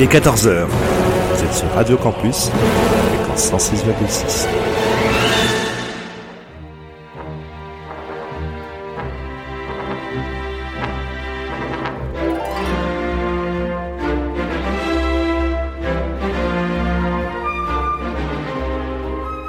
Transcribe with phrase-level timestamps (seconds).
[0.00, 0.66] Il est 14h.
[0.66, 4.46] Vous êtes sur Radio Campus, fréquence 106,6.–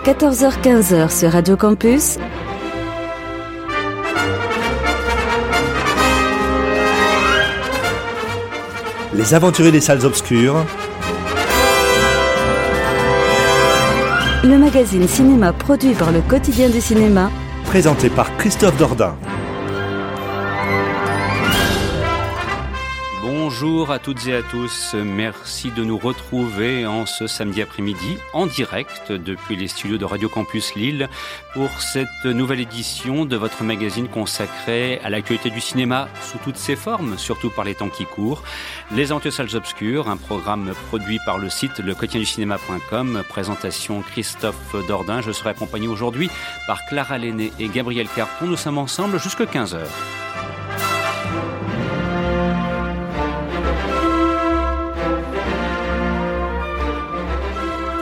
[0.04, 2.18] 14h-15h sur Radio Campus,
[9.22, 10.66] Les aventuriers des salles obscures,
[14.44, 17.30] le magazine cinéma produit par le quotidien du cinéma,
[17.66, 19.16] présenté par Christophe Dordain.
[23.62, 28.48] Bonjour à toutes et à tous, merci de nous retrouver en ce samedi après-midi en
[28.48, 31.08] direct depuis les studios de Radio Campus Lille
[31.54, 36.76] pour cette nouvelle édition de votre magazine consacré à l'actualité du cinéma sous toutes ses
[36.76, 38.42] formes, surtout par les temps qui courent.
[38.96, 41.94] Les Antieux Salles Obscures, un programme produit par le site le
[42.26, 45.22] cinéma.com, présentation Christophe Dordain.
[45.22, 46.32] Je serai accompagné aujourd'hui
[46.66, 48.48] par Clara Lenné et Gabriel Carton.
[48.48, 49.86] Nous sommes ensemble jusqu'à 15h.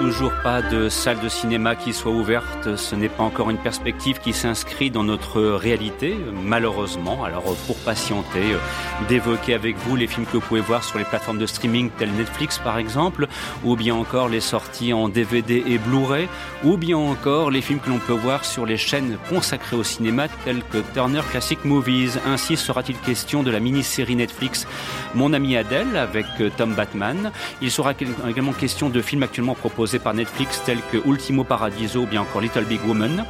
[0.10, 2.76] Toujours pas de salle de cinéma qui soit ouverte.
[2.78, 7.24] Ce n'est pas encore une perspective qui s'inscrit dans notre réalité, malheureusement.
[7.24, 11.04] Alors, pour patienter, euh, d'évoquer avec vous les films que vous pouvez voir sur les
[11.04, 13.28] plateformes de streaming telles Netflix, par exemple,
[13.64, 16.28] ou bien encore les sorties en DVD et Blu-ray,
[16.64, 20.28] ou bien encore les films que l'on peut voir sur les chaînes consacrées au cinéma
[20.44, 22.18] telles que Turner Classic Movies.
[22.26, 24.66] Ainsi sera-t-il question de la mini-série Netflix
[25.14, 27.32] Mon ami Adèle avec euh, Tom Batman.
[27.62, 27.94] Il sera
[28.28, 32.42] également question de films actuellement proposés par Netflix tels que Ultimo Paradiso ou bien encore
[32.42, 33.26] Little Big Woman.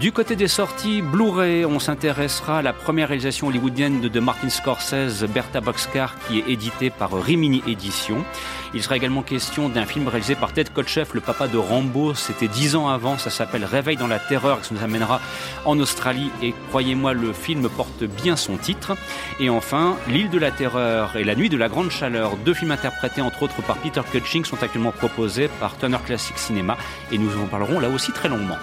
[0.00, 5.24] Du côté des sorties Blu-ray, on s'intéressera à la première réalisation hollywoodienne de Martin Scorsese,
[5.24, 8.24] Bertha Boxcar, qui est éditée par Rimini Éditions.
[8.74, 12.14] Il sera également question d'un film réalisé par Ted Kotcheff, le papa de Rambo.
[12.14, 13.18] C'était dix ans avant.
[13.18, 15.20] Ça s'appelle Réveil dans la terreur ça nous amènera
[15.64, 16.30] en Australie.
[16.42, 18.96] Et croyez-moi, le film porte bien son titre.
[19.40, 22.70] Et enfin, L'île de la terreur et La nuit de la grande chaleur, deux films
[22.70, 26.76] interprétés entre autres par Peter Cushing, sont actuellement proposés par Turner Classic Cinema.
[27.10, 28.58] Et nous en parlerons là aussi très longuement.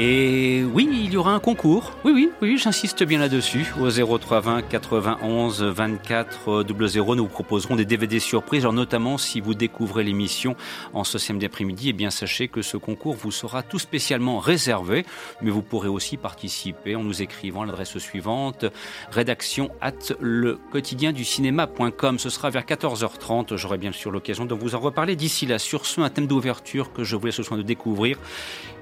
[0.00, 1.90] Et oui, il y aura un concours.
[2.04, 3.74] Oui, oui, oui, j'insiste bien là-dessus.
[3.80, 8.62] Au 0320 91 24 00, nous vous proposerons des DVD surprises.
[8.62, 10.54] Alors notamment, si vous découvrez l'émission
[10.94, 15.04] en ce samedi après-midi, eh bien sachez que ce concours vous sera tout spécialement réservé.
[15.42, 18.66] Mais vous pourrez aussi participer en nous écrivant à l'adresse suivante
[19.10, 22.20] rédaction at le quotidien du cinéma.com.
[22.20, 23.56] Ce sera vers 14h30.
[23.56, 25.16] J'aurai bien sûr l'occasion de vous en reparler.
[25.16, 28.16] D'ici là, sur ce, un thème d'ouverture que je vous laisse soin de découvrir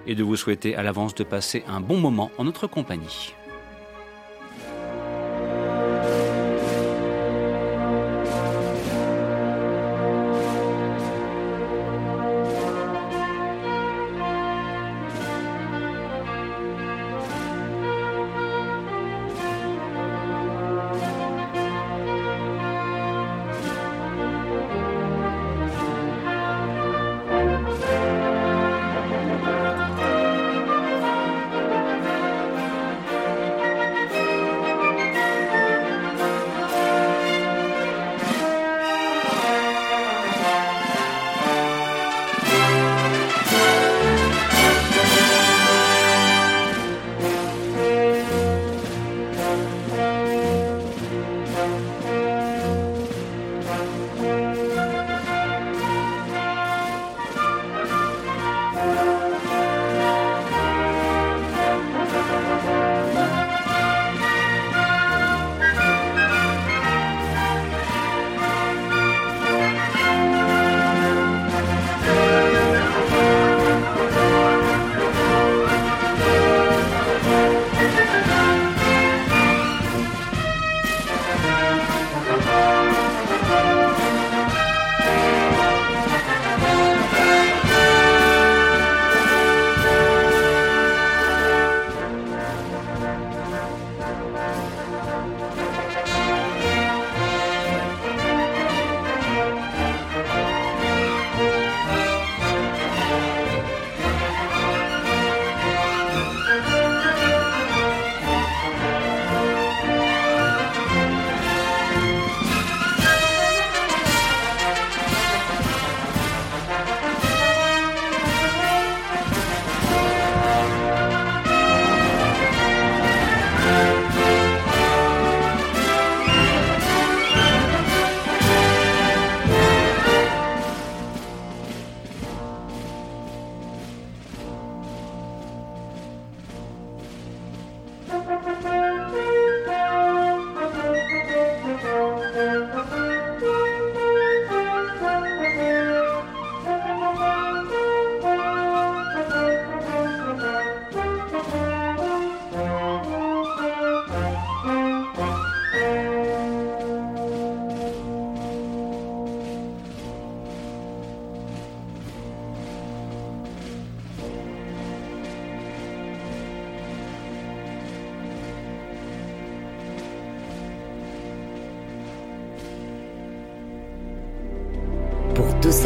[0.07, 3.35] et de vous souhaiter à l'avance de passer un bon moment en notre compagnie.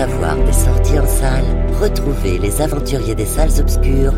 [0.01, 1.45] Savoir des sorties en salle,
[1.79, 4.15] retrouvez les aventuriers des salles obscures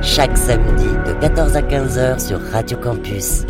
[0.00, 3.44] chaque samedi de 14 à 15h sur Radio Campus.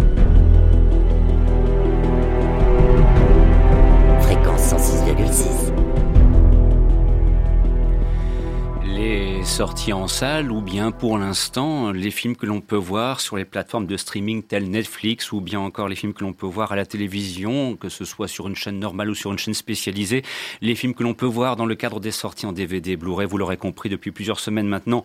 [9.53, 13.45] Sorties en salle ou bien pour l'instant les films que l'on peut voir sur les
[13.45, 16.77] plateformes de streaming telles Netflix ou bien encore les films que l'on peut voir à
[16.77, 20.23] la télévision, que ce soit sur une chaîne normale ou sur une chaîne spécialisée,
[20.63, 23.37] les films que l'on peut voir dans le cadre des sorties en DVD, Blu-ray, vous
[23.37, 25.05] l'aurez compris depuis plusieurs semaines maintenant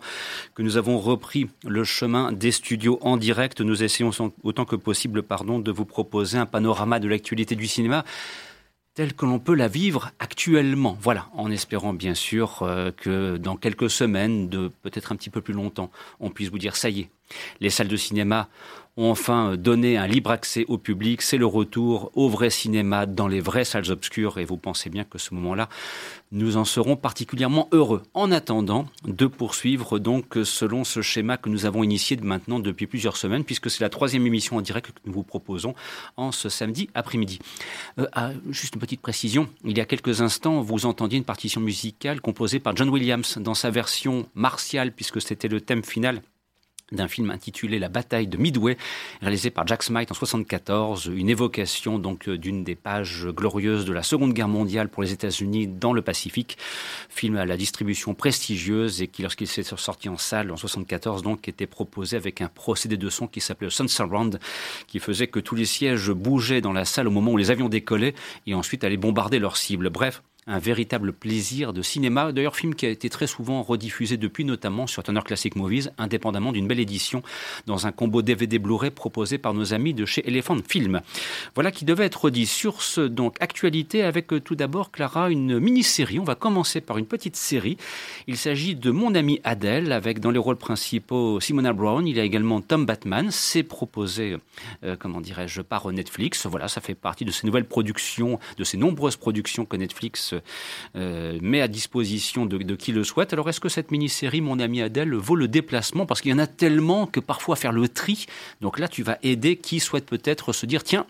[0.54, 3.60] que nous avons repris le chemin des studios en direct.
[3.60, 4.12] Nous essayons
[4.44, 8.02] autant que possible pardon, de vous proposer un panorama de l'actualité du cinéma
[8.98, 10.98] telle que l'on peut la vivre actuellement.
[11.00, 15.40] Voilà, en espérant bien sûr euh, que dans quelques semaines, de peut-être un petit peu
[15.40, 17.10] plus longtemps, on puisse vous dire ça y est,
[17.60, 18.48] les salles de cinéma
[18.98, 21.22] ont enfin donné un libre accès au public.
[21.22, 25.04] C'est le retour au vrai cinéma dans les vraies salles obscures et vous pensez bien
[25.04, 25.68] que ce moment-là,
[26.32, 28.02] nous en serons particulièrement heureux.
[28.12, 33.16] En attendant de poursuivre donc selon ce schéma que nous avons initié maintenant depuis plusieurs
[33.16, 35.74] semaines puisque c'est la troisième émission en direct que nous vous proposons
[36.16, 37.38] en ce samedi après-midi.
[38.00, 39.48] Euh, ah, juste une petite précision.
[39.64, 43.54] Il y a quelques instants, vous entendiez une partition musicale composée par John Williams dans
[43.54, 46.20] sa version martiale puisque c'était le thème final
[46.92, 48.76] d'un film intitulé La bataille de Midway,
[49.20, 53.92] réalisé par Jack Smite en 74, une évocation donc euh, d'une des pages glorieuses de
[53.92, 56.56] la Seconde Guerre mondiale pour les États-Unis dans le Pacifique,
[57.08, 61.48] film à la distribution prestigieuse et qui lorsqu'il s'est sorti en salle en 74 donc
[61.48, 64.40] était proposé avec un procédé de son qui s'appelait Sun Surround
[64.86, 67.68] qui faisait que tous les sièges bougeaient dans la salle au moment où les avions
[67.68, 68.14] décollaient
[68.46, 69.90] et ensuite allaient bombarder leurs cibles.
[69.90, 72.32] Bref, un véritable plaisir de cinéma.
[72.32, 76.52] D'ailleurs, film qui a été très souvent rediffusé depuis, notamment sur Turner Classic Movies, indépendamment
[76.52, 77.22] d'une belle édition
[77.66, 81.02] dans un combo DVD Blu-ray proposé par nos amis de chez Elephant Film.
[81.54, 85.58] Voilà qui devait être dit sur ce donc actualité avec euh, tout d'abord Clara une
[85.58, 86.18] mini-série.
[86.18, 87.76] On va commencer par une petite série.
[88.26, 92.06] Il s'agit de Mon ami Adèle avec dans les rôles principaux Simona Brown.
[92.06, 93.28] Il y a également Tom Batman.
[93.30, 94.36] C'est proposé,
[94.84, 96.46] euh, comment dirais-je, par Netflix.
[96.46, 100.34] Voilà, ça fait partie de ces nouvelles productions, de ces nombreuses productions que Netflix
[100.96, 103.32] euh, met à disposition de, qui le souhaite.
[103.32, 106.06] Alors est-ce que cette mini-série, mon ami Adèle, vaut le déplacement?
[106.06, 108.26] Parce qu'il y en a tellement que parfois faire le tri.
[108.60, 111.06] Donc là, tu vas aider qui souhaite peut-être se dire, tiens,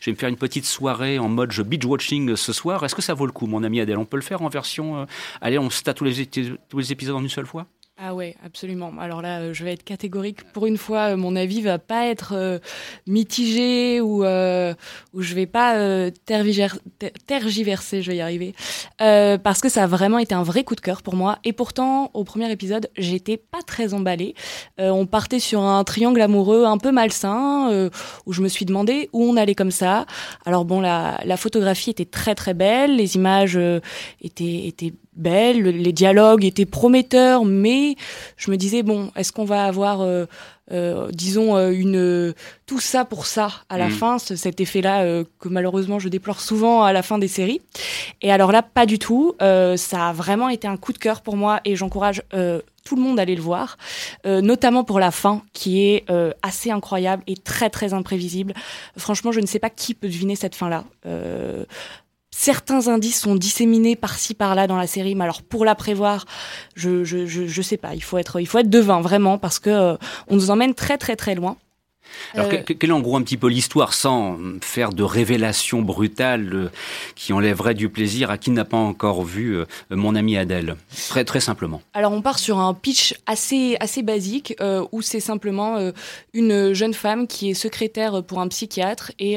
[0.00, 2.84] je vais me faire une petite soirée en mode je binge watching ce soir.
[2.84, 3.98] Est-ce que ça vaut le coup, mon ami Adèle?
[3.98, 5.02] On peut le faire en version.
[5.02, 5.04] Euh,
[5.40, 7.66] allez, on se tous les épisodes en une seule fois?
[8.02, 8.92] Ah ouais, absolument.
[8.98, 10.50] Alors là, euh, je vais être catégorique.
[10.54, 12.58] Pour une fois, euh, mon avis va pas être euh,
[13.06, 14.24] mitigé ou
[15.12, 18.54] ou je vais pas tergiverser, je vais y arriver,
[18.98, 21.38] parce que ça a vraiment été un vrai coup de cœur pour moi.
[21.44, 24.34] Et pourtant, au premier épisode, j'étais pas très emballée.
[24.78, 27.90] on partait sur un triangle amoureux un peu malsain,
[28.26, 30.06] où je me suis demandé où on allait comme ça.
[30.46, 33.58] Alors bon, la, la photographie était très très belle, les images
[34.20, 37.96] étaient étaient belle, les dialogues étaient prometteurs, mais
[38.36, 40.26] je me disais bon, est-ce qu'on va avoir, euh,
[40.72, 42.34] euh, disons, euh, une
[42.66, 43.92] tout ça pour ça à la mm.
[43.92, 47.60] fin, cet effet-là que malheureusement je déplore souvent à la fin des séries.
[48.22, 49.34] Et alors là, pas du tout.
[49.40, 52.22] ça a vraiment été un coup de cœur pour moi et j'encourage
[52.84, 53.76] tout le monde à aller le voir,
[54.24, 56.06] notamment pour la fin qui est
[56.42, 58.54] assez incroyable et très très imprévisible.
[58.96, 60.84] Franchement, je ne sais pas qui peut deviner cette fin-là
[62.40, 66.24] certains indices sont disséminés par-ci par-là dans la série, mais alors pour la prévoir,
[66.74, 67.94] je, je, je, sais pas.
[67.94, 69.96] Il faut être, il faut être devin vraiment parce que euh,
[70.28, 71.58] on nous emmène très très très loin.
[72.34, 76.50] Alors, euh, quelle est en gros un petit peu l'histoire sans faire de révélations brutales
[76.52, 76.70] euh,
[77.14, 80.76] qui enlèveraient du plaisir à qui n'a pas encore vu euh, mon ami Adèle?
[81.08, 81.82] Très, très simplement.
[81.94, 84.54] Alors, on part sur un pitch assez, assez basique
[84.92, 85.78] où c'est simplement
[86.32, 89.36] une jeune femme qui est secrétaire pour un psychiatre et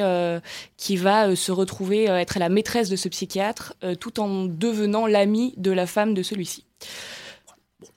[0.77, 5.71] qui va se retrouver être la maîtresse de ce psychiatre tout en devenant l'amie de
[5.71, 6.65] la femme de celui-ci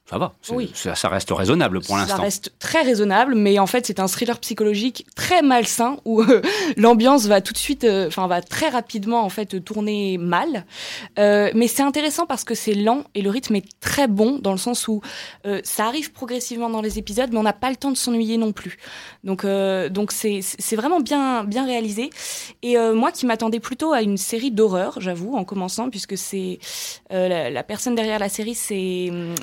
[0.09, 0.35] ça va.
[0.51, 0.71] Oui.
[0.73, 2.17] Ça, reste raisonnable pour l'instant.
[2.17, 6.43] Ça reste très raisonnable, mais en fait, c'est un thriller psychologique très malsain où euh,
[6.77, 10.65] l'ambiance va tout de suite, euh, enfin, va très rapidement en fait tourner mal.
[11.19, 14.53] Euh, mais c'est intéressant parce que c'est lent et le rythme est très bon dans
[14.53, 15.01] le sens où
[15.65, 18.53] ça arrive progressivement dans les épisodes, mais on n'a pas le temps de s'ennuyer non
[18.53, 18.79] plus.
[19.25, 19.45] Donc,
[19.91, 22.11] donc c'est c'est vraiment bien bien réalisé.
[22.63, 26.59] Et moi, qui m'attendais plutôt à une série d'horreur, j'avoue, en commençant, puisque c'est
[27.11, 29.35] la, la, personne derrière la série, c'est hum,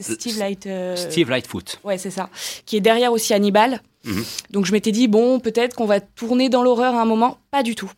[0.00, 1.80] Steve Steve, Light, euh, Steve Lightfoot.
[1.84, 2.28] Ouais, c'est ça.
[2.66, 3.80] Qui est derrière aussi Hannibal.
[4.04, 4.24] Mhm.
[4.50, 7.62] Donc je m'étais dit bon, peut-être qu'on va tourner dans l'horreur à un moment, pas
[7.62, 7.92] du tout.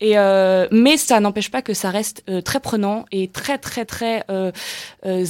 [0.00, 3.84] Et euh, mais ça n'empêche pas que ça reste euh, très prenant et très très
[3.84, 4.52] très euh,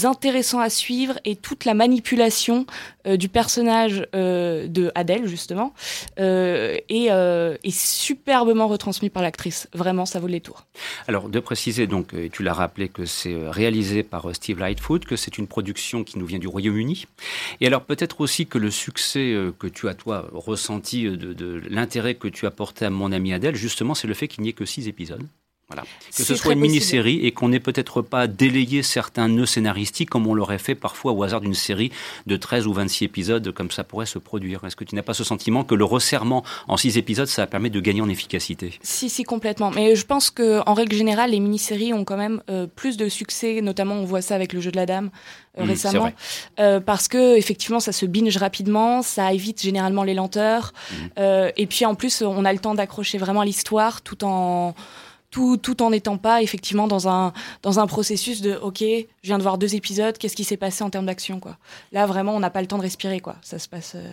[0.04, 2.66] intéressant à suivre et toute la manipulation
[3.06, 5.72] du personnage de Adèle justement
[6.18, 9.68] est, est superbement retransmis par l'actrice.
[9.72, 10.66] Vraiment, ça vaut les tours.
[11.08, 15.38] Alors de préciser donc, tu l'as rappelé que c'est réalisé par Steve Lightfoot, que c'est
[15.38, 17.06] une production qui nous vient du Royaume-Uni.
[17.62, 22.14] Et alors peut-être aussi que le succès que tu as toi ressenti de, de l'intérêt
[22.14, 24.54] que tu as porté à mon ami Adèle, justement, c'est le fait qu'il n'y ait
[24.54, 25.26] que six épisodes.
[25.70, 25.84] Voilà.
[26.16, 30.26] Que ce soit une mini-série et qu'on n'ait peut-être pas délayé certains nœuds scénaristiques comme
[30.26, 31.92] on l'aurait fait parfois au hasard d'une série
[32.26, 34.64] de 13 ou 26 épisodes comme ça pourrait se produire.
[34.64, 37.70] Est-ce que tu n'as pas ce sentiment que le resserrement en six épisodes, ça permet
[37.70, 38.74] de gagner en efficacité?
[38.82, 39.70] Si, si, complètement.
[39.70, 43.60] Mais je pense qu'en règle générale, les mini-séries ont quand même euh, plus de succès,
[43.60, 45.10] notamment on voit ça avec le jeu de la dame
[45.58, 46.12] euh, mmh, récemment,
[46.58, 51.22] euh, parce que effectivement ça se binge rapidement, ça évite généralement les lenteurs, mmh.
[51.56, 54.74] et puis en plus on a le temps d'accrocher vraiment l'histoire tout en
[55.30, 57.32] tout, tout en n'étant pas effectivement dans un,
[57.62, 60.82] dans un processus de OK, je viens de voir deux épisodes, qu'est-ce qui s'est passé
[60.84, 61.56] en termes d'action quoi.
[61.92, 63.36] Là vraiment, on n'a pas le temps de respirer quoi.
[63.42, 63.92] Ça se passe.
[63.94, 64.12] Euh,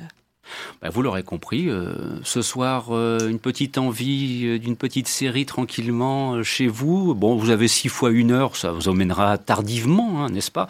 [0.81, 5.45] bah, vous l'aurez compris, euh, ce soir, euh, une petite envie euh, d'une petite série
[5.45, 7.13] tranquillement chez vous.
[7.13, 10.67] Bon, vous avez six fois une heure, ça vous emmènera tardivement, hein, n'est-ce pas?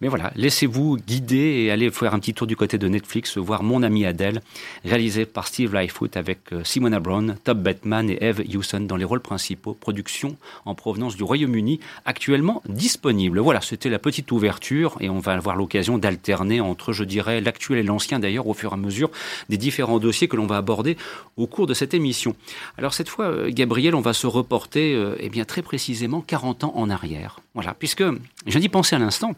[0.00, 3.62] Mais voilà, laissez-vous guider et allez faire un petit tour du côté de Netflix, voir
[3.62, 4.42] Mon ami Adèle,
[4.84, 9.20] réalisé par Steve Lightfoot avec Simona Brown, Top Batman et Eve Hewson dans les rôles
[9.20, 9.74] principaux.
[9.74, 13.38] Production en provenance du Royaume-Uni, actuellement disponible.
[13.40, 17.78] Voilà, c'était la petite ouverture et on va avoir l'occasion d'alterner entre, je dirais, l'actuel
[17.78, 19.10] et l'ancien d'ailleurs au fur et à mesure
[19.48, 20.96] des différents dossiers que l'on va aborder
[21.36, 22.34] au cours de cette émission.
[22.76, 26.64] Alors cette fois, euh, Gabriel, on va se reporter euh, eh bien, très précisément 40
[26.64, 27.40] ans en arrière.
[27.54, 28.04] Voilà, puisque
[28.46, 29.34] j'ai d'y penser à l'instant.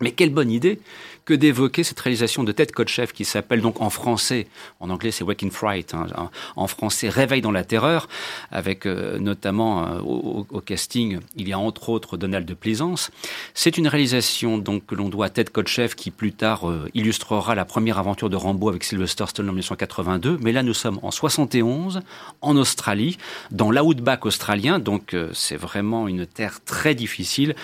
[0.00, 0.80] Mais quelle bonne idée
[1.24, 4.48] que d'évoquer cette réalisation de Ted Kotcheff qui s'appelle donc en français,
[4.80, 8.08] en anglais c'est Waking Fright, hein, en français Réveil dans la terreur,
[8.50, 13.12] avec euh, notamment euh, au, casting, il y a entre autres Donald de Plaisance.
[13.54, 17.54] C'est une réalisation donc que l'on doit à Ted Kotcheff qui plus tard euh, illustrera
[17.54, 20.38] la première aventure de Rambo avec Sylvester Stallone en 1982.
[20.42, 22.00] Mais là nous sommes en 71,
[22.40, 23.16] en Australie,
[23.52, 27.54] dans l'outback australien, donc c'est vraiment une terre très difficile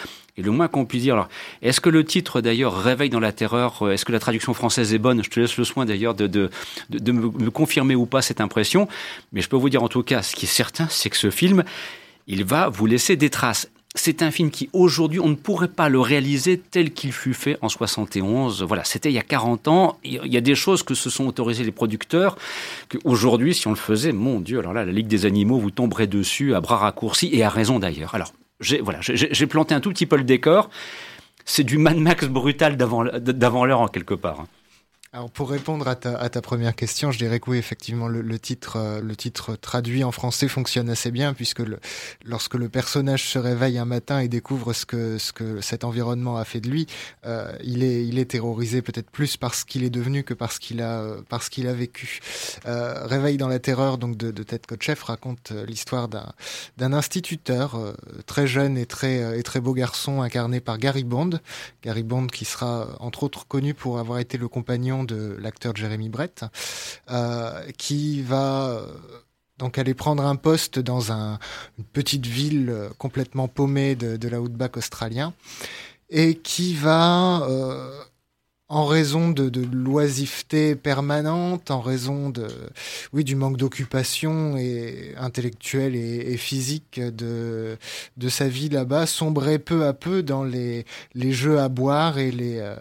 [0.40, 1.28] et le moins qu'on puisse dire, alors,
[1.60, 4.94] est-ce que le titre d'ailleurs réveille dans la terreur euh, Est-ce que la traduction française
[4.94, 5.22] est bonne?
[5.22, 8.88] Je te laisse le soin d'ailleurs de, de, me, confirmer ou pas cette impression.
[9.32, 11.30] Mais je peux vous dire en tout cas, ce qui est certain, c'est que ce
[11.30, 11.62] film,
[12.26, 13.68] il va vous laisser des traces.
[13.94, 17.58] C'est un film qui, aujourd'hui, on ne pourrait pas le réaliser tel qu'il fut fait
[17.60, 18.62] en 71.
[18.62, 19.98] Voilà, c'était il y a 40 ans.
[20.04, 22.38] Il y a des choses que se sont autorisés les producteurs,
[22.88, 26.06] qu'aujourd'hui, si on le faisait, mon Dieu, alors là, la Ligue des animaux vous tomberait
[26.06, 28.14] dessus à bras raccourcis, et à raison d'ailleurs.
[28.14, 30.70] Alors, j'ai voilà, j'ai planté un tout petit peu le décor.
[31.44, 34.44] C'est du Mad Max brutal d'avant l'heure en quelque part.
[35.12, 38.20] Alors pour répondre à ta, à ta, première question, je dirais que oui, effectivement, le,
[38.20, 41.80] le, titre, euh, le titre traduit en français fonctionne assez bien puisque le,
[42.24, 46.36] lorsque le personnage se réveille un matin et découvre ce que, ce que cet environnement
[46.36, 46.86] a fait de lui,
[47.26, 50.80] euh, il, est, il est terrorisé peut-être plus parce qu'il est devenu que parce qu'il
[50.80, 52.20] a, parce qu'il a vécu.
[52.66, 56.32] Euh, Réveil dans la terreur donc de, de Ted Kotcheff raconte euh, l'histoire d'un,
[56.76, 57.94] d'un instituteur euh,
[58.26, 61.40] très jeune et très, et très beau garçon incarné par Gary Bond.
[61.82, 66.08] Gary Bond qui sera entre autres connu pour avoir été le compagnon de l'acteur Jeremy
[66.08, 66.44] Brett,
[67.10, 68.86] euh, qui va euh,
[69.58, 71.38] donc aller prendre un poste dans un,
[71.78, 75.34] une petite ville euh, complètement paumée de, de la Outback australien
[76.08, 77.46] et qui va
[78.70, 82.46] en raison de, de l'oisiveté permanente, en raison de,
[83.12, 87.76] oui, du manque d'occupation et intellectuelle et, physique de,
[88.16, 92.30] de sa vie là-bas, sombrer peu à peu dans les, les jeux à boire et
[92.30, 92.76] les, euh,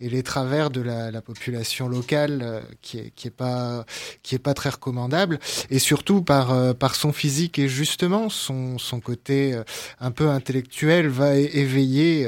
[0.00, 3.84] et les travers de la, la population locale euh, qui est, qui est pas,
[4.22, 5.38] qui est pas très recommandable.
[5.68, 9.60] Et surtout par, euh, par son physique et justement son, son côté
[10.00, 12.26] un peu intellectuel va éveiller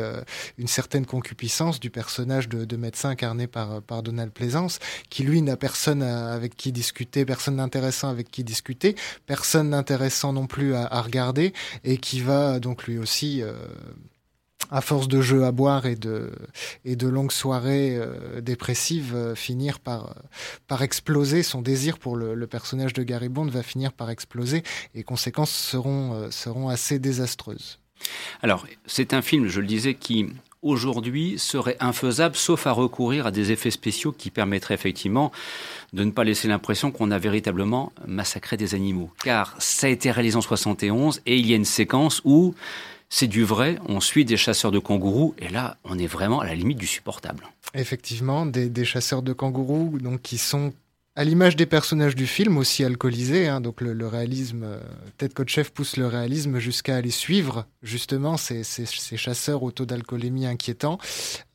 [0.59, 4.79] une certaine concupiscence du personnage de, de incarné par, Donald Plaisance,
[5.11, 10.47] qui lui n'a personne avec qui discuter, personne d'intéressant avec qui discuter, personne d'intéressant non
[10.47, 11.53] plus à, regarder,
[11.85, 13.53] et qui va donc lui aussi euh,
[14.71, 16.31] à force de jeux à boire et de,
[17.03, 20.15] longues soirées euh, dépressives, euh, finir par,
[20.81, 21.43] exploser.
[21.43, 24.63] Son désir pour le, personnage de Gary Bond va finir par exploser
[24.95, 27.79] et conséquences seront, seront assez désastreuses.
[28.43, 30.29] Alors, c'est un film, je le disais, qui
[30.63, 35.33] aujourd'hui serait infaisable sauf à recourir à des effets spéciaux qui permettraient effectivement
[35.93, 39.11] de ne pas laisser l'impression qu'on a véritablement massacré des animaux.
[39.23, 42.55] Car ça a été réalisé en 71 et il y a une séquence où
[43.11, 46.47] c'est du vrai, on suit des chasseurs de kangourous et là on est vraiment à
[46.47, 47.49] la limite du supportable.
[47.75, 50.73] Effectivement, des, des chasseurs de kangourous donc qui sont
[51.19, 54.79] à l'image des personnages du film, aussi alcoolisés, hein, donc le, réalisme, euh,
[55.17, 60.99] Ted Kotcheff pousse le réalisme jusqu'à aller suivre justement ces, chasseurs au taux d'alcoolémie inquiétant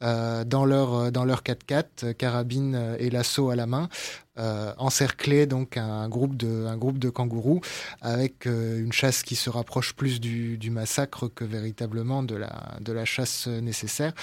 [0.04, 3.88] euh, dans leur euh, dans leur 4x4, carabine et lasso à la main,
[4.38, 7.62] euh, encercler donc un groupe de un groupe de kangourous
[8.02, 12.94] avec une chasse qui se rapproche plus du, du, massacre que véritablement de la de
[12.94, 14.14] la chasse nécessaire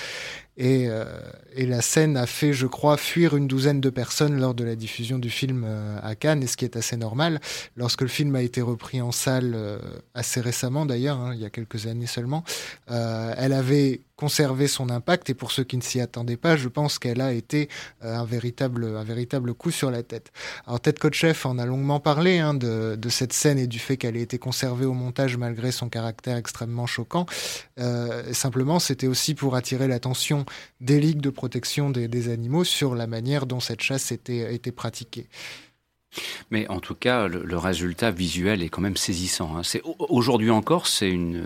[0.56, 0.88] et,
[1.54, 4.76] et la scène a fait je crois fuir une douzaine de personnes lors de la
[4.76, 7.40] diffusion du film euh, à Cannes, et ce qui est assez normal.
[7.76, 9.78] Lorsque le film a été repris en salle euh,
[10.14, 12.44] assez récemment d'ailleurs, hein, il y a quelques années seulement,
[12.90, 16.68] euh, elle avait conservé son impact et pour ceux qui ne s'y attendaient pas, je
[16.68, 17.70] pense qu'elle a été
[18.02, 20.30] un véritable un véritable coup sur la tête.
[20.66, 24.18] Alors Ted Kotcheff en a longuement parlé hein, de, cette scène et du fait qu'elle
[24.18, 27.24] ait été conservée au montage malgré son caractère extrêmement choquant.
[28.32, 30.44] simplement, c'était aussi pour attirer l'attention
[30.82, 34.72] des ligues de protection des, des, animaux sur la manière dont cette chasse était, était
[34.72, 35.28] pratiquée.
[36.50, 39.56] Mais en tout cas, le, résultat visuel est quand même saisissant.
[39.56, 39.62] Hein.
[40.08, 41.44] Aujourd'hui encore, c'est une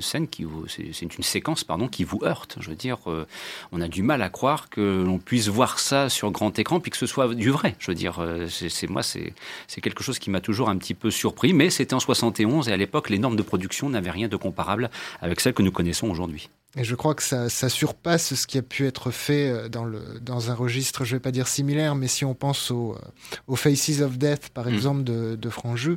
[0.00, 2.56] scène qui c'est une séquence pardon qui vous heurte.
[2.60, 3.26] Je veux dire, euh,
[3.72, 6.90] on a du mal à croire que l'on puisse voir ça sur grand écran puis
[6.90, 7.76] que ce soit du vrai.
[7.78, 9.34] Je veux dire, euh, c'est moi c'est
[9.82, 11.52] quelque chose qui m'a toujours un petit peu surpris.
[11.52, 14.90] Mais c'était en 71 et à l'époque, les normes de production n'avaient rien de comparable
[15.20, 16.48] avec celles que nous connaissons aujourd'hui.
[16.76, 19.84] Et je crois que ça, ça, surpasse ce qui a pu être fait euh, dans,
[19.84, 22.98] le, dans un registre, je vais pas dire similaire, mais si on pense au, euh,
[23.46, 24.74] aux Faces of Death, par mm.
[24.74, 25.96] exemple, de, de Franju,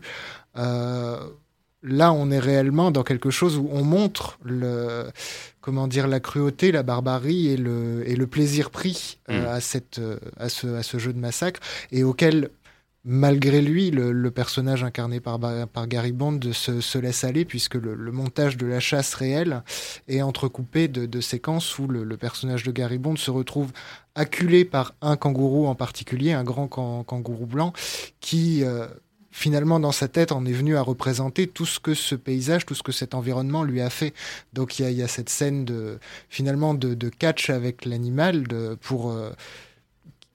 [0.58, 1.20] euh,
[1.84, 5.10] là, on est réellement dans quelque chose où on montre le,
[5.60, 9.34] comment dire, la cruauté, la barbarie et le, et le plaisir pris mm.
[9.34, 10.00] à, cette,
[10.38, 11.60] à, ce, à ce jeu de massacre,
[11.92, 12.52] et auquel
[13.06, 15.88] malgré lui, le, personnage incarné par, par
[16.54, 19.64] se, se laisse aller puisque le, montage de la chasse réelle
[20.08, 23.72] est entrecoupé de, séquences où le, personnage de Gary se retrouve
[24.16, 27.74] acculé par un kangourou en particulier, un grand kangourou blanc,
[28.20, 28.88] qui euh,
[29.32, 32.76] finalement dans sa tête en est venu à représenter tout ce que ce paysage, tout
[32.76, 34.14] ce que cet environnement lui a fait.
[34.54, 38.44] Donc il y a, cette scène de finalement de, catch avec l'animal
[38.82, 39.32] pour euh,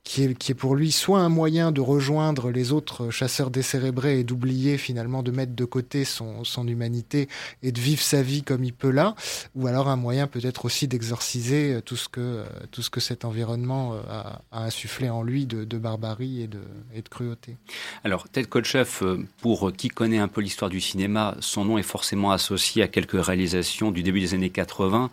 [0.05, 4.77] qui est, pour lui soit un moyen de rejoindre les autres chasseurs décérébrés et d'oublier
[4.77, 7.29] finalement de mettre de côté son, son, humanité
[7.63, 9.15] et de vivre sa vie comme il peut là,
[9.55, 13.95] ou alors un moyen peut-être aussi d'exorciser tout ce que tout ce que cet environnement
[13.95, 14.01] euh,
[14.53, 16.61] a, insufflé en lui de, barbarie et de,
[16.95, 17.57] et de cruauté.
[18.05, 21.83] Alors Ted Kotcheff, euh, pour qui connaît un peu l'histoire du cinéma, son nom est
[21.83, 25.11] forcément associé à quelques réalisations du début des années 80,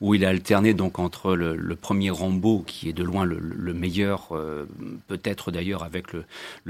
[0.00, 4.29] où il a alterné donc entre le, premier Rambo, qui est de loin le meilleur
[4.32, 4.66] euh,
[5.08, 6.24] peut-être d'ailleurs avec le,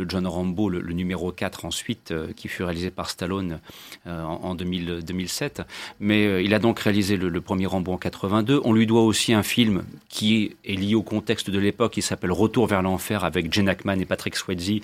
[0.08, 3.60] John Rambo, le, numéro 4 ensuite, euh, qui fut réalisé par Stallone
[4.06, 5.62] euh, en, 2007.
[6.00, 8.60] Mais il a donc réalisé le, premier Rambo en 82.
[8.64, 12.32] On lui doit aussi un film qui est lié au contexte de l'époque, qui s'appelle
[12.32, 14.80] Retour vers l'enfer avec Jen Ackman et Patrick Swayze,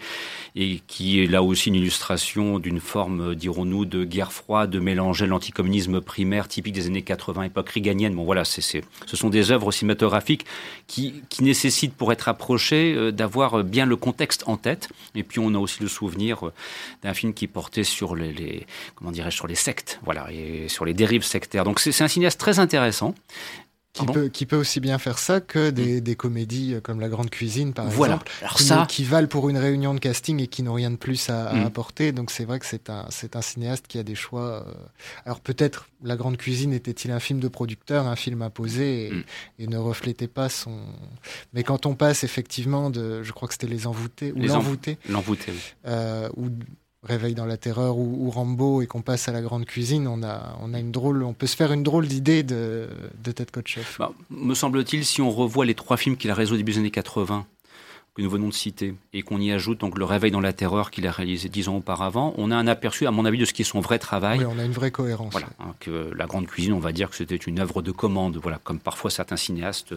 [0.58, 5.26] et qui est là aussi une illustration d'une forme, dirons-nous, de guerre froide, de mélanger
[5.26, 8.14] l'anticommunisme primaire typique des années 80, époque riganienne.
[8.14, 10.46] Bon voilà, c'est, ce sont des œuvres cinématographiques
[10.86, 14.88] qui, qui nécessitent pour être approchées euh, d'avoir bien le contexte en tête.
[15.14, 16.52] Et puis on a aussi le souvenir euh,
[17.02, 20.94] d'un film qui portait sur les, comment dirais-je sur les sectes, voilà, et sur les
[20.94, 21.64] dérives sectaires.
[21.64, 23.14] Donc c'est un cinéaste très intéressant
[23.96, 26.00] qui, peut, qui peut aussi bien faire ça que des, mm.
[26.00, 28.86] des comédies euh, comme La Grande Cuisine, par exemple, Alors qui, ça...
[28.88, 31.66] qui valent pour une réunion de casting et qui n'ont rien de plus à, mm.
[31.66, 32.12] apporter.
[32.12, 34.66] Donc c'est vrai que c'est un, c'est un cinéaste qui a des choix.
[34.66, 34.72] Euh,
[35.24, 39.24] alors peut-être La Grande Cuisine était-il un film de producteur, un film imposé et, mm.
[39.60, 40.78] et, ne reflétait pas son.
[41.52, 45.52] Mais quand on passe effectivement de, je crois que c'était Les Envoûtés ou L'Envoûté, L'Envoûté,
[45.86, 46.50] euh, ou
[47.06, 50.56] Réveil dans la terreur ou, Rambo et qu'on passe à la grande cuisine, on a,
[50.60, 52.88] on a une drôle, on peut se faire une drôle d'idée de,
[53.22, 53.98] de Ted Kotcheff.
[53.98, 56.78] Bah, me semble-t-il, si on revoit les trois films qu'il a réalisés au début des
[56.78, 57.46] années 80,
[58.16, 60.90] que nous venons de citer et qu'on y ajoute donc le réveil dans la terreur
[60.90, 63.52] qu'il a réalisé dix ans auparavant, on a un aperçu, à mon avis, de ce
[63.52, 64.38] qui est son vrai travail.
[64.38, 65.32] Oui, on a une vraie cohérence.
[65.32, 68.38] Voilà, hein, que la grande cuisine, on va dire que c'était une œuvre de commande.
[68.42, 69.94] Voilà, comme parfois certains cinéastes,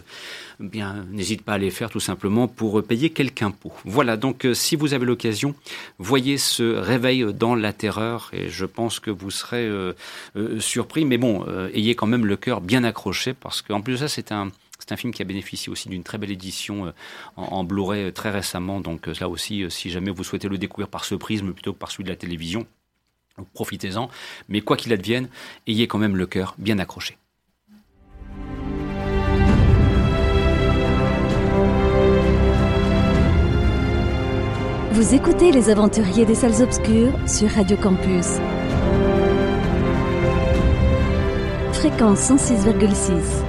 [0.60, 3.72] bien, n'hésitent pas à les faire tout simplement pour payer quelques impôts.
[3.86, 5.56] Voilà, donc euh, si vous avez l'occasion,
[5.98, 9.94] voyez ce réveil dans la terreur et je pense que vous serez euh,
[10.36, 11.06] euh, surpris.
[11.06, 14.32] Mais bon, ayez quand même le cœur bien accroché parce qu'en plus de ça, c'est
[14.32, 14.52] un
[14.90, 16.92] c'est un film qui a bénéficié aussi d'une très belle édition euh,
[17.36, 18.82] en, Blu-ray euh, très récemment.
[18.82, 21.78] Donc euh, là aussi, si jamais vous souhaitez le découvrir par ce prisme plutôt que
[21.78, 22.66] par celui de la télévision,
[23.54, 24.10] profitez-en.
[24.48, 25.30] Mais quoi qu'il advienne,
[25.68, 27.18] ayez quand même le cœur bien accroché.
[34.92, 38.26] Vous écoutez Les Aventuriers des Salles Obscures sur Radio Campus.
[41.74, 43.49] Fréquence 106,6.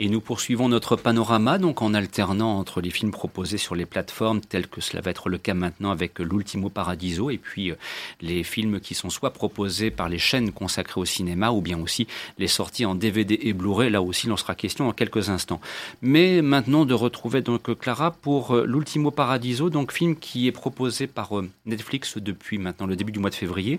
[0.00, 4.40] Et nous poursuivons notre panorama donc en alternant entre les films proposés sur les plateformes
[4.40, 7.76] tels que cela va être le cas maintenant avec l'Ultimo Paradiso et puis euh,
[8.20, 12.08] les films qui sont soit proposés par les chaînes consacrées au cinéma ou bien aussi
[12.38, 13.88] les sorties en DVD et Blu-ray.
[13.88, 15.60] Là aussi, il en sera question en quelques instants.
[16.02, 21.06] Mais maintenant de retrouver donc Clara pour euh, l'Ultimo Paradiso, donc film qui est proposé
[21.06, 23.78] par euh, Netflix depuis maintenant le début du mois de février,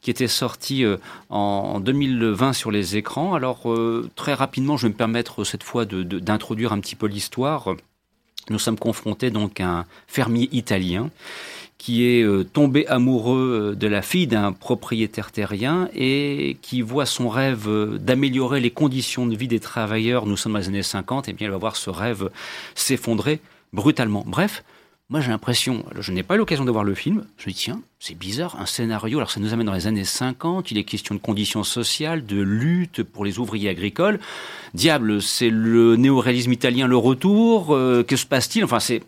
[0.00, 0.84] qui était sorti
[1.30, 3.34] en 2020 sur les écrans.
[3.34, 3.72] Alors
[4.16, 7.74] très rapidement, je vais me permettre cette fois d'introduire un petit peu l'histoire.
[8.50, 11.10] Nous sommes confrontés donc à un fermier italien
[11.78, 17.04] qui est euh, tombé amoureux euh, de la fille d'un propriétaire terrien et qui voit
[17.04, 20.82] son rêve euh, d'améliorer les conditions de vie des travailleurs, nous sommes dans les années
[20.82, 22.30] 50, et bien il va voir ce rêve
[22.74, 23.40] s'effondrer
[23.74, 24.24] brutalement.
[24.26, 24.64] Bref,
[25.14, 27.60] moi, j'ai l'impression, je n'ai pas eu l'occasion de voir le film, je me dis,
[27.60, 30.82] tiens, c'est bizarre, un scénario, alors ça nous amène dans les années 50, il est
[30.82, 34.18] question de conditions sociales, de lutte pour les ouvriers agricoles.
[34.74, 38.64] Diable, c'est le néo-réalisme italien, le retour, euh, que se passe-t-il?
[38.64, 39.04] Enfin, c'est,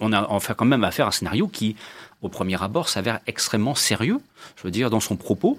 [0.00, 1.76] on a en fait quand même affaire à un scénario qui,
[2.20, 4.20] au premier abord, s'avère extrêmement sérieux,
[4.56, 5.58] je veux dire, dans son propos.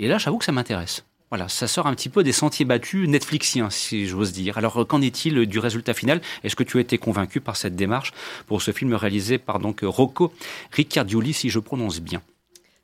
[0.00, 1.04] Et là, j'avoue que ça m'intéresse.
[1.32, 4.58] Voilà, ça sort un petit peu des sentiers battus Netflixiens, si j'ose dire.
[4.58, 6.20] Alors, qu'en est-il du résultat final?
[6.44, 8.12] Est-ce que tu as été convaincu par cette démarche
[8.46, 10.34] pour ce film réalisé par donc Rocco
[10.72, 12.20] Riccardioli, si je prononce bien?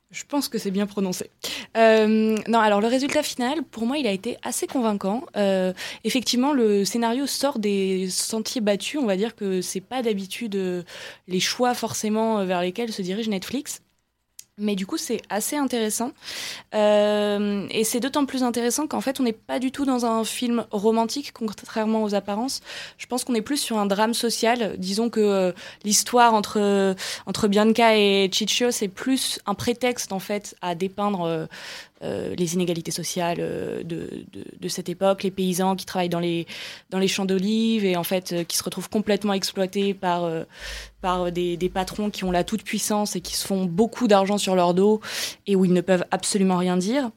[0.09, 1.29] Je pense que c'est bien prononcé.
[1.77, 5.25] Euh, non, alors le résultat final, pour moi, il a été assez convaincant.
[5.37, 5.71] Euh,
[6.03, 8.99] effectivement, le scénario sort des sentiers battus.
[8.99, 10.81] On va dire que c'est pas d'habitude euh,
[11.27, 13.83] les choix forcément vers lesquels se dirige Netflix.
[14.59, 16.11] Mais du coup, c'est assez intéressant.
[16.75, 20.23] Euh, et c'est d'autant plus intéressant qu'en fait, on n'est pas du tout dans un
[20.23, 22.61] film romantique, contrairement aux apparences.
[22.97, 24.75] Je pense qu'on est plus sur un drame social.
[24.77, 25.51] Disons que euh,
[25.83, 26.95] l'histoire entre,
[27.25, 31.47] entre Bianca et Ciccio, c'est plus un prétexte, en fait, à dépeindre
[32.01, 36.47] euh, les inégalités sociales euh, de, de, cette époque, les paysans qui travaillent dans les,
[36.91, 40.29] dans les champs d'olives et en fait euh, qui se retrouvent complètement exploités par,
[41.01, 44.37] par des, des, patrons qui ont la toute puissance et qui se font beaucoup d'argent
[44.37, 45.01] sur leur dos
[45.45, 47.11] et où ils ne peuvent absolument rien dire.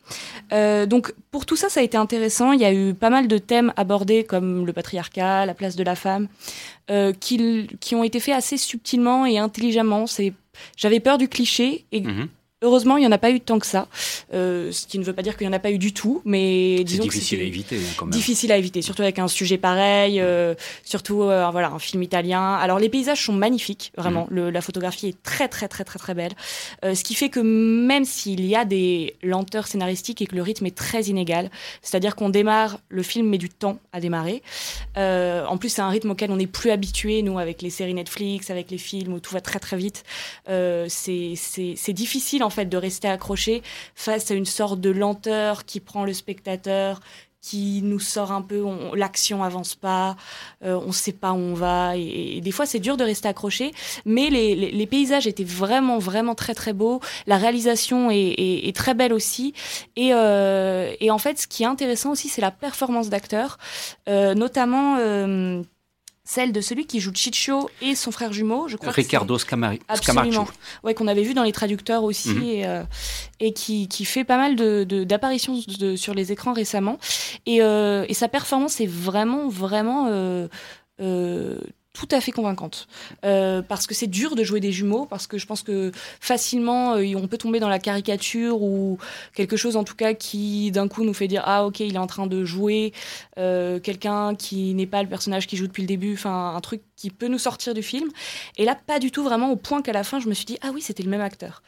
[0.50, 2.50] donc pour tout ça, ça a été intéressant.
[2.50, 5.84] Il y a eu pas mal de thèmes abordés comme le patriarcat, la place de
[5.84, 6.28] la femme,
[7.20, 10.06] qui, qui ont été faits assez subtilement et intelligemment.
[10.06, 10.32] C'est
[10.76, 12.28] j'avais peur du cliché mhm.
[12.62, 13.88] Heureusement, il n'y en a pas eu tant que ça,
[14.32, 16.22] euh, ce qui ne veut pas dire qu'il n'y en a pas eu du tout,
[16.24, 18.12] mais disons difficile à éviter hein, quand même.
[18.12, 22.54] Difficile à éviter, surtout avec un sujet pareil, euh, surtout euh, voilà un film italien.
[22.54, 24.26] Alors les paysages sont magnifiques, vraiment.
[24.30, 24.34] Mm.
[24.34, 26.32] Le, la photographie est très très très très très belle,
[26.84, 30.42] euh, ce qui fait que même s'il y a des lenteurs scénaristiques et que le
[30.42, 31.50] rythme est très inégal,
[31.82, 34.42] c'est-à-dire qu'on démarre, le film met du temps à démarrer.
[34.96, 37.94] Euh, en plus, c'est un rythme auquel on n'est plus habitué nous avec les séries
[37.94, 40.04] Netflix, avec les films où tout va très très vite.
[40.48, 43.62] Euh, c'est c'est difficile en fait de rester accroché
[43.94, 47.00] face à une sorte de lenteur qui prend le spectateur
[47.42, 50.16] qui nous sort un peu, l'action avance pas,
[50.64, 53.72] euh, on sait pas où on va, et, des fois c'est dur de rester accroché,
[54.06, 59.54] mais les, paysages étaient vraiment vraiment très très beaux, la réalisation est, très belle aussi,
[59.96, 63.58] et, euh, et, en fait ce qui est intéressant aussi c'est la performance d'acteurs,
[64.08, 65.62] euh, notamment euh,
[66.24, 68.92] celle de celui qui joue Chicho et son frère jumeau, je crois.
[68.92, 70.46] Ricardo Scamari Absolument.
[70.84, 72.42] Ouais, qu'on avait vu dans les traducteurs aussi mhm.
[72.42, 72.84] et, euh,
[73.40, 74.54] et qui, qui, fait pas mal
[75.04, 76.98] d'apparitions de, sur les écrans récemment.
[77.46, 80.48] Et, euh, et, sa performance est vraiment, vraiment euh,
[81.92, 82.88] tout à fait convaincante.
[83.24, 86.94] Euh, parce que c'est dur de jouer des jumeaux, parce que je pense que facilement
[86.94, 88.98] euh, on peut tomber dans la caricature ou
[89.34, 91.98] quelque chose en tout cas qui d'un coup nous fait dire ah ok il est
[91.98, 92.92] en train de jouer
[93.38, 96.82] euh, quelqu'un qui n'est pas le personnage qui joue depuis le début, enfin un truc
[97.02, 98.08] qui peut nous sortir du film.
[98.56, 100.58] Et là pas du tout vraiment au point qu'à la fin je me suis dit
[100.62, 101.62] ah oui c'était le même acteur.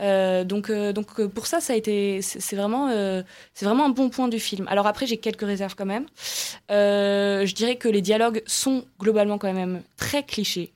[0.00, 2.88] Euh, donc, euh, donc euh, pour ça, ça a été, c'est vraiment,
[3.54, 4.66] c'est vraiment un bon point du film.
[4.68, 6.06] Alors après, j'ai quelques réserves quand même.
[6.68, 10.72] je dirais que les dialogues sont globalement quand même très clichés.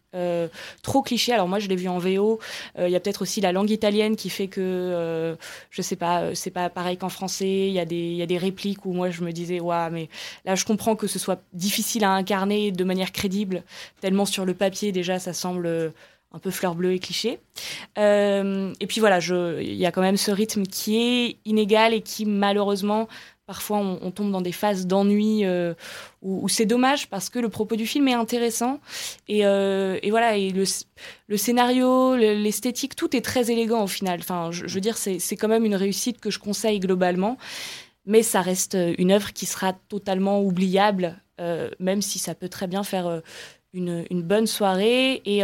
[0.83, 1.33] Trop clichés.
[1.33, 2.39] Alors moi, je l'ai vu en VO.
[2.79, 5.37] Il y a peut-être aussi la langue italienne qui fait que,
[5.71, 7.69] je sais pas, c'est pas pareil qu'en français.
[7.69, 10.09] Il y a des, y a des répliques où moi je me disais, waouh, mais
[10.45, 13.63] là je comprends que ce soit difficile à incarner de manière crédible.
[14.01, 15.93] Tellement sur le papier déjà, ça semble
[16.37, 17.39] un peu fleur bleue et cliché.
[17.99, 22.03] Euh, et puis voilà, il y a quand même ce rythme qui est inégal et
[22.03, 23.09] qui malheureusement,
[23.47, 25.75] parfois on, tombe dans des phases d'ennui euh,
[26.23, 28.81] où, c'est dommage parce que le propos du film est intéressant.
[29.29, 34.21] Et, euh, voilà, et le, scénario, l'esthétique, tout est très élégant au final.
[34.21, 37.37] Enfin, je, je veux dire, c'est quand même une réussite que je conseille globalement.
[38.05, 41.21] Mais ça reste une œuvre qui sera totalement oubliable,
[41.81, 43.21] même si ça peut très bien faire
[43.77, 45.41] une, bonne soirée et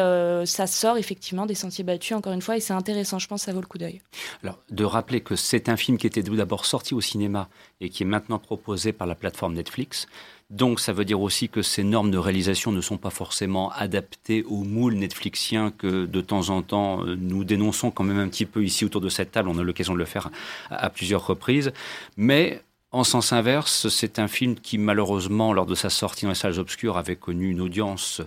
[0.46, 3.18] ça sort effectivement des sentiers battus encore une fois et c'est intéressant.
[3.18, 4.00] Je pense ça vaut le coup d'œil.
[4.42, 7.48] Alors de rappeler que c'est un film qui était d'abord sorti au cinéma
[7.80, 10.06] et qui est maintenant proposé par la plateforme Netflix.
[10.52, 14.44] Donc ça veut dire aussi que ces normes de réalisation ne sont pas forcément adaptées
[14.44, 18.44] au moule netflixien que de temps en temps euh, nous dénonçons quand même un petit
[18.44, 19.48] peu ici autour de cette table.
[19.48, 20.30] On a l'occasion de le faire
[20.68, 21.72] à, plusieurs reprises.
[22.18, 22.60] Mais
[22.92, 26.58] en sens inverse, c'est un film qui malheureusement, lors de sa sortie dans les salles
[26.58, 28.20] obscures, avait connu une audience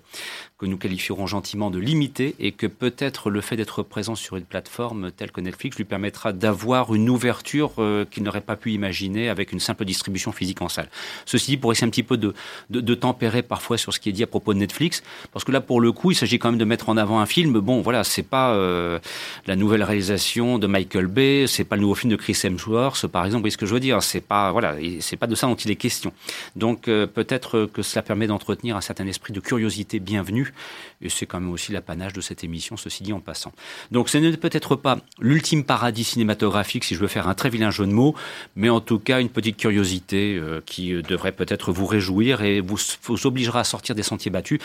[0.57, 4.45] que nous qualifierons gentiment de limité et que peut-être le fait d'être présent sur une
[4.45, 9.29] plateforme telle que Netflix lui permettra d'avoir une ouverture euh, qu'il n'aurait pas pu imaginer
[9.29, 10.89] avec une simple distribution physique en salle.
[11.25, 12.33] Ceci dit, pour essayer un petit peu de,
[12.69, 15.61] de, tempérer parfois sur ce qui est dit à propos de Netflix, parce que là,
[15.61, 17.59] pour le coup, il s'agit quand même de mettre en avant un film.
[17.59, 18.99] Bon, voilà, c'est pas euh,
[19.45, 23.25] la nouvelle réalisation de Michael Bay, c'est pas le nouveau film de Chris Hemsworth, par
[23.25, 23.41] exemple.
[23.41, 24.01] Vous voyez ce que je veux dire?
[24.01, 26.13] C'est pas voilà, c'est pas de ça dont il est question.
[26.55, 30.53] Donc euh, peut-être que cela permet d'entretenir un certain esprit de curiosité bienvenue
[31.01, 33.51] et c'est quand même aussi l'apanage de cette émission, ceci dit en passant.
[33.91, 37.69] Donc ce n'est peut-être pas l'ultime paradis cinématographique, si je veux faire un très vilain
[37.69, 38.15] jeu de mots,
[38.55, 42.61] mais en tout cas une petite curiosité euh, qui euh, devrait peut-être vous réjouir et
[42.61, 42.77] vous,
[43.25, 44.59] obligera à sortir des sentiers battus,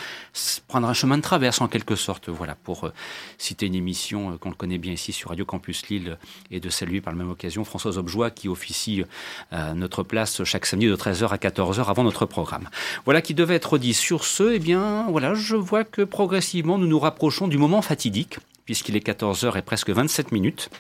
[0.68, 2.92] prendre un chemin de traverse en quelque sorte, voilà, pour
[3.38, 6.16] citer une émission qu'on connaît bien ici sur Radio Campus Lille
[6.52, 9.02] et de saluer par la même occasion Françoise Objoie qui officie
[9.80, 12.68] notre place chaque samedi de 13h à 14h avant notre programme.
[13.04, 16.86] Voilà qui devait être dit sur ce, eh bien voilà, je vois que progressivement nous
[16.86, 20.70] nous rapprochons du moment fatidique, puisqu'il est 14h et presque 27 minutes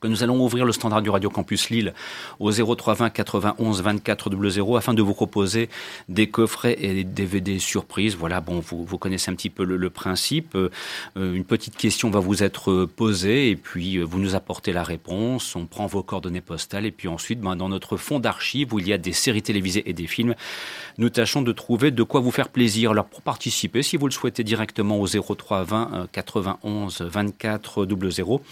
[0.00, 1.92] que nous allons ouvrir le standard du Radio Campus Lille
[2.38, 5.68] au 0320 91 24 00 afin de vous proposer
[6.08, 8.16] des coffrets et des DVD surprises.
[8.16, 10.54] Voilà, bon, vous, vous connaissez un petit peu le, principe.
[10.54, 10.68] Euh,
[11.16, 15.56] une petite question va vous être posée et puis euh, vous nous apportez la réponse.
[15.56, 18.86] On prend vos coordonnées postales et puis ensuite, ben, dans notre fond d'archives où il
[18.86, 20.34] y a des séries télévisées et des films,
[20.98, 22.92] nous tâchons de trouver de quoi vous faire plaisir.
[22.92, 28.42] Alors pour participer, si vous le souhaitez directement au 0320 91 24 00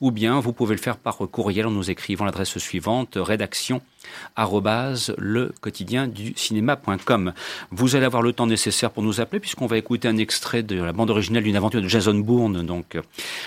[0.00, 3.80] ou bien vous pouvez le faire par courriel en nous écrivant l'adresse suivante rédaction
[5.18, 7.32] le quotidien du cinéma.com.
[7.70, 10.80] Vous allez avoir le temps nécessaire pour nous appeler puisqu'on va écouter un extrait de
[10.82, 12.64] la bande originale d'une aventure de Jason Bourne.
[12.64, 13.02] Donc euh,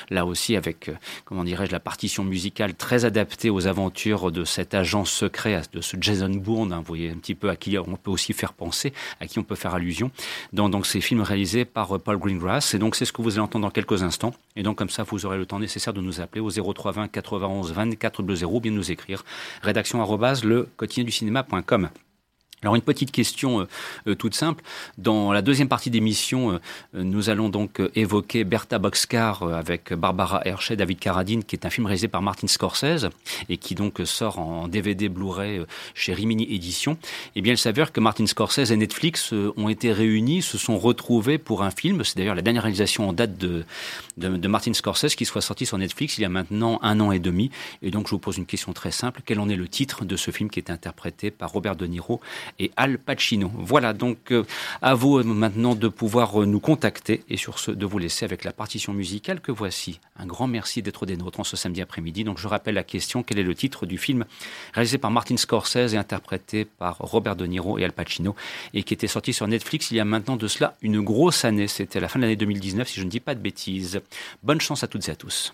[0.09, 0.93] là aussi avec, euh,
[1.25, 5.97] comment dirais-je, la partition musicale très adaptée aux aventures de cet agent secret, de ce
[5.99, 6.73] Jason Bourne.
[6.73, 6.79] Hein.
[6.79, 9.43] vous voyez un petit peu à qui on peut aussi faire penser, à qui on
[9.43, 10.11] peut faire allusion
[10.53, 12.73] dans donc ces films réalisés par euh, Paul Greengrass.
[12.73, 14.33] Et donc c'est ce que vous allez entendre dans quelques instants.
[14.55, 17.71] Et donc comme ça, vous aurez le temps nécessaire de nous appeler au 0320 91
[17.71, 19.23] 24 00, bien nous écrire
[19.61, 20.01] rédaction
[20.49, 21.89] le quotidien du cinéma.com.
[22.63, 23.67] Alors une petite question euh,
[24.07, 24.63] euh, toute simple.
[24.97, 26.59] Dans la deuxième partie d'émission, euh,
[26.93, 31.85] nous allons donc évoquer Bertha Boxcar avec Barbara Hershey, David Carradine, qui est un film
[31.87, 33.09] réalisé par Martin Scorsese
[33.47, 35.61] et qui donc sort en DVD Blu-ray
[35.93, 36.97] chez Rimini Éditions.
[37.35, 41.37] Eh bien, il s'avère que Martin Scorsese et Netflix ont été réunis, se sont retrouvés
[41.37, 42.03] pour un film.
[42.03, 43.63] C'est d'ailleurs la dernière réalisation en date de,
[44.17, 47.11] de, de, Martin Scorsese qui soit sorti sur Netflix il y a maintenant un an
[47.11, 47.51] et demi.
[47.81, 49.21] Et donc, je vous pose une question très simple.
[49.25, 52.19] Quel en est le titre de ce film qui est interprété par Robert De Niro
[52.57, 53.51] et Al Pacino.
[53.55, 54.43] Voilà, donc euh,
[54.81, 58.25] à vous euh, maintenant de pouvoir euh, nous contacter et sur ce de vous laisser
[58.25, 59.99] avec la partition musicale que voici.
[60.17, 62.23] Un grand merci d'être des nôtres en ce samedi après-midi.
[62.23, 64.25] Donc je rappelle la question, quel est le titre du film
[64.73, 68.35] réalisé par Martin Scorsese et interprété par Robert De Niro et Al Pacino
[68.73, 71.67] et qui était sorti sur Netflix il y a maintenant de cela une grosse année.
[71.67, 74.01] C'était la fin de l'année 2019 si je ne dis pas de bêtises.
[74.43, 75.53] Bonne chance à toutes et à tous.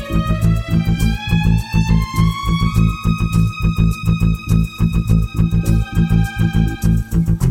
[0.01, 0.31] Thank
[7.43, 7.50] you.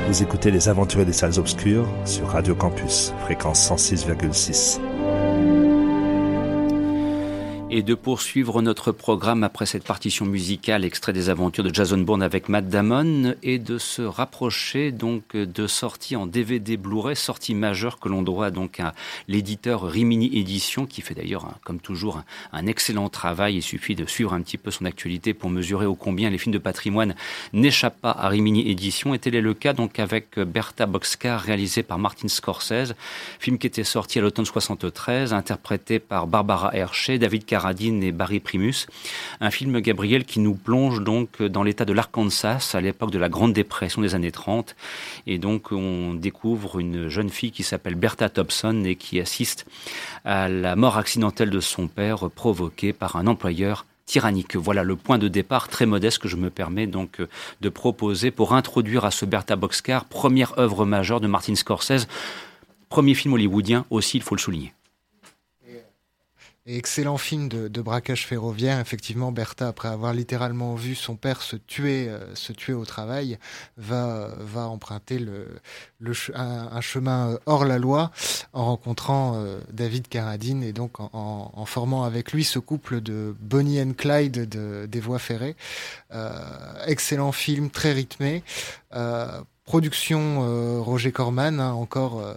[0.09, 4.79] Vous écoutez Les Aventuriers des Salles Obscures sur Radio Campus, fréquence 106,6
[7.75, 12.23] et de poursuivre notre programme après cette partition musicale extrait des aventures de Jason Bourne
[12.23, 17.99] avec Matt Damon et de se rapprocher donc de sorties en DVD Blu-ray, sortie majeure
[17.99, 18.93] que l'on doit donc à
[19.27, 22.23] l'éditeur Rimini Édition qui fait d'ailleurs comme toujours
[22.53, 23.57] un, excellent travail.
[23.57, 26.53] Il suffit de suivre un petit peu son actualité pour mesurer au combien les films
[26.53, 27.15] de patrimoine
[27.55, 31.83] n'échappent pas à Rimini Édition et tel est le cas donc avec Bertha Boxcar réalisé
[31.83, 32.93] par Martin Scorsese,
[33.39, 37.47] film qui était sorti à l'automne 73, interprété par Barbara Hershey, David
[37.81, 38.87] Et Barry Primus.
[39.41, 43.29] Un film, Gabriel, qui nous plonge donc dans l'état de l'Arkansas à l'époque de la
[43.29, 44.75] Grande Dépression des années 30.
[45.27, 49.67] Et donc, on découvre une jeune fille qui s'appelle Bertha Thompson et qui assiste
[50.25, 54.57] à la mort accidentelle de son père provoquée par un employeur tyrannique.
[54.57, 57.23] Voilà le point de départ très modeste que je me permets donc
[57.61, 62.09] de proposer pour introduire à ce Bertha Boxcar, première œuvre majeure de Martin Scorsese,
[62.89, 64.75] premier film hollywoodien aussi, il faut le souligner
[66.67, 68.79] excellent film de, braquage ferroviaire.
[68.79, 73.39] Effectivement, Bertha, après avoir littéralement vu son père se tuer, euh, se tuer au travail,
[73.77, 75.49] va, va emprunter le,
[75.99, 78.13] le un, chemin hors la loi
[78.53, 83.81] en rencontrant euh, David Carradine et donc en, formant avec lui ce couple de Bonnie
[83.81, 85.57] and Clyde de, des voies ferrées.
[86.13, 86.31] Euh,
[86.87, 88.43] excellent film, très rythmé.
[89.73, 92.35] Production euh, Roger Corman, hein, encore, euh,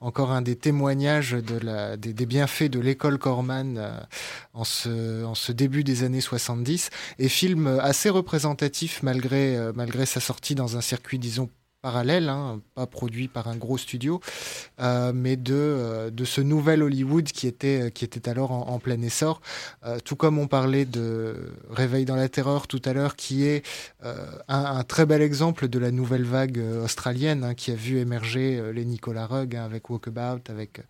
[0.00, 3.98] encore un des témoignages des, bienfaits de l'école Corman euh,
[4.54, 10.20] en, ce, en ce début des années 70, et film assez représentatif malgré, malgré sa
[10.20, 11.50] sortie dans un circuit, disons,
[11.86, 14.20] parallèle, hein, pas produit par un gros studio,
[14.80, 19.00] euh, mais de, euh, de ce nouvel Hollywood qui était, qui était alors en, plein
[19.02, 19.40] essor.
[19.84, 23.64] Euh, tout comme on parlait de Réveil dans la terreur tout à l'heure, qui est
[24.48, 28.84] un, très bel exemple de la nouvelle vague australienne hein, qui a vu émerger les
[28.84, 30.80] Nicolas Rugg hein, avec Walkabout, avec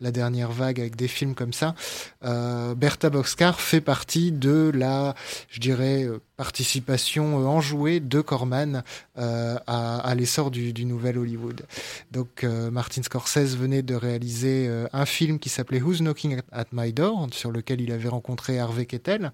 [0.00, 1.74] la dernière vague, avec des films comme ça.
[2.22, 5.14] Bertha Boxcar fait partie de la,
[5.50, 8.82] je dirais, participation enjouée de Corman
[9.16, 11.66] à, l'essor du, nouvel Hollywood.
[12.10, 16.92] Donc euh, Martin Scorsese venait de réaliser un film qui s'appelait Who's Knocking at My
[16.92, 19.32] Door, sur lequel il avait rencontré Harvey Kettel,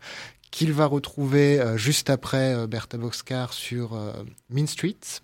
[0.50, 3.98] qu'il va retrouver juste après Bertha Boxcar sur
[4.50, 5.20] Mean Streets.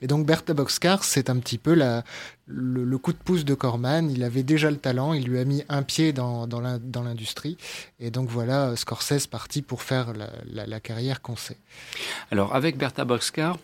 [0.00, 2.04] Et donc Bertha Boxcar, c'est un petit peu la,
[2.46, 4.10] le, coup de pouce de Corman.
[4.10, 7.56] Il avait déjà le talent, il lui a mis un pied dans, dans l'industrie.
[8.00, 10.12] Et donc voilà, Scorsese parti pour faire
[10.46, 11.56] la, carrière qu'on sait.
[12.30, 13.58] Alors avec Bertha Boxcar,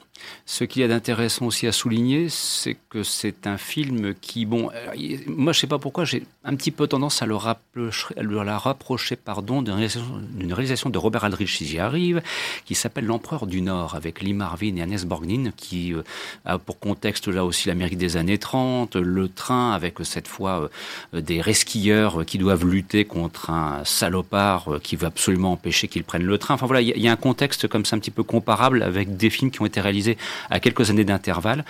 [0.46, 4.70] ce qu'il y a d'intéressant aussi à souligner, c'est que c'est un film qui, bon,
[4.74, 8.22] euh, moi je sais pas pourquoi, j'ai un petit peu tendance à le, rapprocher, à
[8.22, 10.04] le la rapprocher pardon, d'une réalisation,
[10.50, 12.22] réalisation, de Robert Aldrich si j'y arrive,
[12.64, 16.02] qui s'appelle L'Empereur du Nord, avec Lee Marvin et Ernest Borgnine, qui euh,
[16.44, 20.68] a pour contexte là aussi l'Amérique des années 30, le train avec cette fois
[21.14, 26.24] euh, des resquilleurs qui doivent lutter contre un salopard qui veut absolument empêcher qu'ils prennent
[26.24, 26.54] le train.
[26.54, 29.30] Enfin voilà, il y, a un contexte comme ça un petit peu comparable avec des
[29.30, 30.16] films qui ont été réalisés
[30.50, 31.64] à quelques années d'intervalle.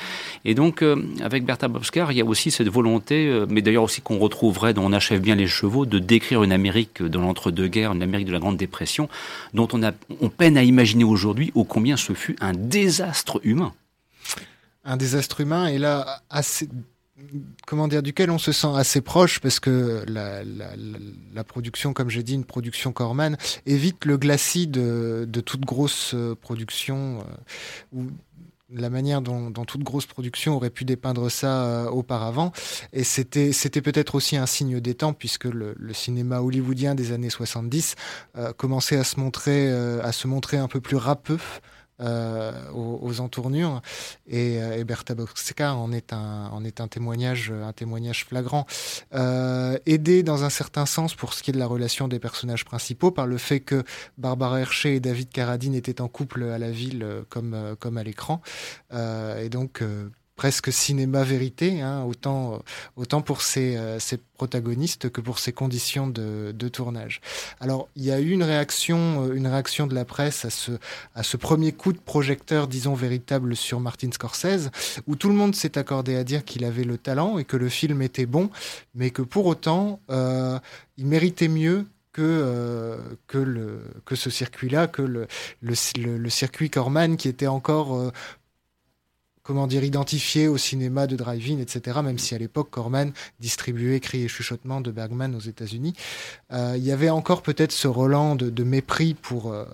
[0.44, 3.84] Et donc, euh, avec Bertha Bobskar, il y a aussi cette volonté, euh, mais d'ailleurs
[3.84, 7.92] aussi qu'on retrouverait dans On achève bien les chevaux, de décrire une Amérique dans l'entre-deux-guerres,
[7.92, 9.09] une Amérique de la Grande Dépression,
[9.55, 13.72] dont on, a, on peine à imaginer aujourd'hui ô combien ce fut un désastre humain.
[14.89, 16.68] Un désastre humain, et là, assez
[17.66, 22.22] comment dire, duquel on se sent assez proche parce que la, la, production, comme j'ai
[22.22, 23.36] dit, une production Corman,
[23.66, 27.24] évite le glacis de, de toute grosse euh, production
[27.93, 28.07] ou
[28.70, 32.53] la manière dont, toute grosse production aurait pu dépeindre ça euh, auparavant.
[32.93, 37.30] Et c'était, c'était peut-être aussi un signe des temps, puisque le, cinéma hollywoodien des années
[37.30, 37.95] 70
[38.36, 41.39] euh, commençait à se montrer, euh, à se montrer un peu plus râpeux.
[42.01, 43.82] Aux, entournures.
[44.28, 47.53] Et, et Bertha Boxcar en est un témoignage
[48.26, 48.66] flagrant.
[49.12, 53.11] Aidé dans un certain sens pour ce qui est de la relation des personnages principaux
[53.11, 53.82] par le fait que
[54.16, 58.40] Barbara Hershey et David Carradine étaient en couple à la ville comme comme à l'écran.
[58.92, 60.09] Euh, et donc euh,
[60.39, 62.62] presque cinéma vérité, hein, autant,
[62.97, 63.99] autant pour ses, euh,
[64.34, 67.20] protagonistes que pour ses conditions de, tournage.
[67.59, 71.72] Alors, il y a eu une réaction, une réaction de la presse à ce, premier
[71.72, 74.70] coup de projecteur, disons, véritable sur Martin Scorsese,
[75.09, 77.68] où tout le monde s'est accordé à dire qu'il avait le talent et que le
[77.68, 78.49] film était bon,
[78.95, 80.59] mais que pour autant, euh,
[80.99, 83.78] il méritait mieux que, euh,
[84.14, 88.12] ce circuit-là, que le, circuit Corman qui était encore
[89.49, 92.01] comment dire, identifié au cinéma de drive-in, etc.
[92.05, 95.94] Même si à l'époque, Corman distribuait Cris et chuchotements de Bergman aux États-Unis.
[96.53, 99.64] Euh, il y avait encore peut-être ce Roland de, mépris pour, euh,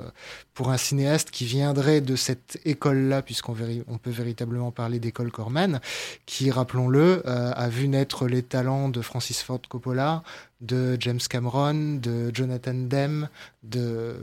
[0.54, 3.56] pour un cinéaste qui viendrait de cette école-là, puisqu'on
[3.88, 5.80] on peut véritablement parler d'école Corman,
[6.24, 10.22] qui, rappelons-le, euh, a vu naître les talents de Francis Ford Coppola,
[10.60, 13.28] de James Cameron, de Jonathan Demme,
[13.64, 14.20] de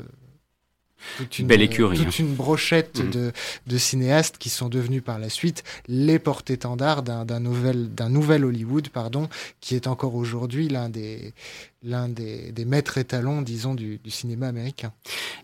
[1.17, 2.11] toute une, Belle écurie, toute hein.
[2.19, 3.09] une brochette mm.
[3.09, 3.31] de,
[3.67, 9.29] de, cinéastes qui sont devenus par la suite les porte-étendards d'un nouvel, nouvel Hollywood, pardon,
[9.59, 11.33] qui est encore aujourd'hui l'un des,
[11.83, 14.93] l'un des, maîtres étalons, disons, du, cinéma américain.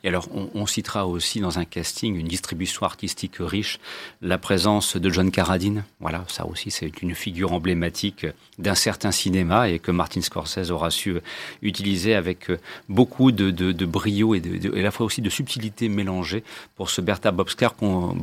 [0.03, 3.79] Et alors, on, citera aussi dans un casting une distribution artistique riche,
[4.21, 5.83] la présence de John Carradine.
[5.99, 8.27] Voilà, ça aussi, c'est une figure emblématique
[8.59, 11.15] d'un certain cinéma et que Martin Scorsese aura su
[11.61, 12.51] utiliser avec
[12.87, 14.41] beaucoup de, brio et,
[14.75, 16.43] à la fois aussi de subtilité mélangée
[16.75, 18.13] pour ce Bertha Boxcar qu'on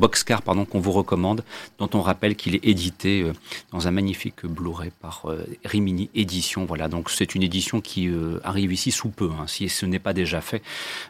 [0.75, 1.43] vous recommande,
[1.79, 3.33] dont on rappelle qu'il est édité euh,
[3.73, 6.65] dans un magnifique Blu-ray par euh, Rimini Édition.
[6.65, 9.99] Voilà, donc c'est une édition qui euh, arrive ici sous peu, hein, si ce n'est
[9.99, 10.63] pas déjà fait.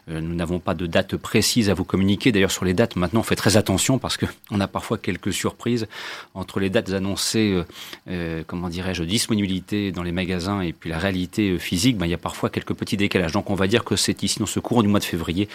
[0.09, 2.31] Euh, nous n'avons pas de date précise à vous communiquer.
[2.31, 5.33] D'ailleurs, sur les dates, maintenant, on fait très attention parce que on a parfois quelques
[5.33, 5.87] surprises
[6.33, 7.63] entre les dates annoncées,
[8.07, 11.97] euh, comment dirais-je, disponibilité dans les magasins et puis la réalité physique.
[11.97, 13.31] Ben, il y a parfois quelques petits décalages.
[13.31, 15.47] Donc, on va dire que c'est ici, dans ce cours du mois de février,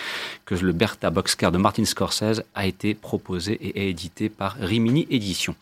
[0.45, 5.55] que le Bertha Boxcar de Martin Scorsese a été proposé et édité par Rimini Édition.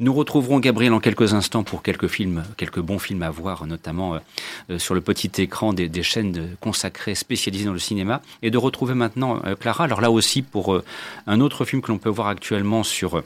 [0.00, 4.18] Nous retrouverons Gabriel en quelques instants pour quelques films, quelques bons films à voir, notamment
[4.78, 9.40] sur le petit écran des, chaînes consacrées, spécialisées dans le cinéma, et de retrouver maintenant
[9.44, 9.84] euh, Clara.
[9.84, 10.84] Alors là aussi, pour euh,
[11.26, 13.24] un autre film que l'on peut voir actuellement sur euh,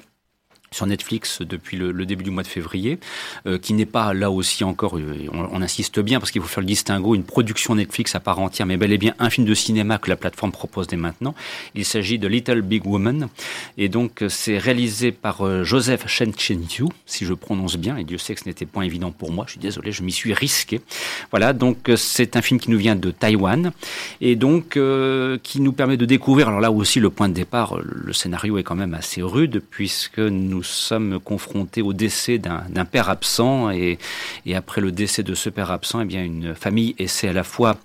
[0.70, 2.98] sur Netflix depuis le, début du mois de février,
[3.46, 6.60] euh, qui n'est pas là aussi encore, euh, on, insiste bien parce qu'il faut faire
[6.60, 9.54] le distinguo, une production Netflix à part entière, mais bel et bien un film de
[9.54, 11.34] cinéma que la plateforme propose dès maintenant.
[11.74, 13.28] Il s'agit de Little Big Woman,
[13.78, 18.34] et donc euh, c'est réalisé par Joseph Shencheniu, si je prononce bien, et Dieu sait
[18.34, 20.80] que ce n'était pas évident pour moi, je suis désolé, je m'y suis risqué.
[21.30, 23.72] Voilà, donc c'est un film qui nous vient de Taïwan,
[24.20, 24.78] et donc
[25.42, 28.62] qui nous permet de découvrir, alors là aussi le point de départ, le scénario est
[28.62, 33.98] quand même assez rude, puisque nous sommes confrontés au décès d'un père absent et,
[34.54, 37.76] après le décès de ce père absent, eh bien une famille essaie à la fois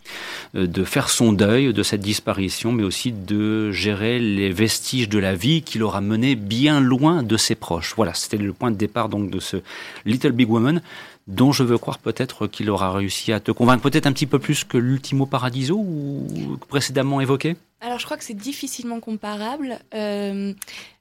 [0.55, 5.19] euh, de faire son deuil de cette disparition, mais aussi de gérer les vestiges de
[5.19, 7.93] la vie qu'il aura mené bien loin de ses proches.
[7.95, 9.57] Voilà, c'était le point de départ donc de ce
[10.05, 10.81] Little Big Woman
[11.27, 14.39] dont je veux croire peut-être qu'il aura réussi à te convaincre peut-être un petit peu
[14.39, 17.55] plus que l'Ultimo Paradiso ou précédemment évoqué?
[17.83, 20.53] Alors, je crois que c'est difficilement comparable, euh,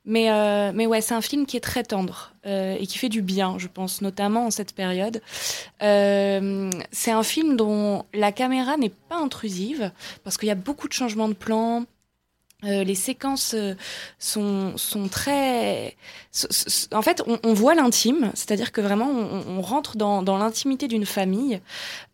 [0.07, 3.11] mais, euh, mais ouais, c'est un film qui est très tendre euh, et qui fait
[3.11, 5.21] du bien, je pense, notamment en cette période.
[5.79, 9.93] c'est un film dont la caméra n'est pas intrusive,
[10.25, 11.85] parce qu'il y a beaucoup de changements de plan,
[12.65, 13.75] euh, les séquences euh,
[14.19, 15.97] sont, sont très...
[16.93, 20.87] En fait, on, on voit l'intime, c'est-à-dire que vraiment, on, on rentre dans, dans l'intimité
[20.89, 21.61] d'une famille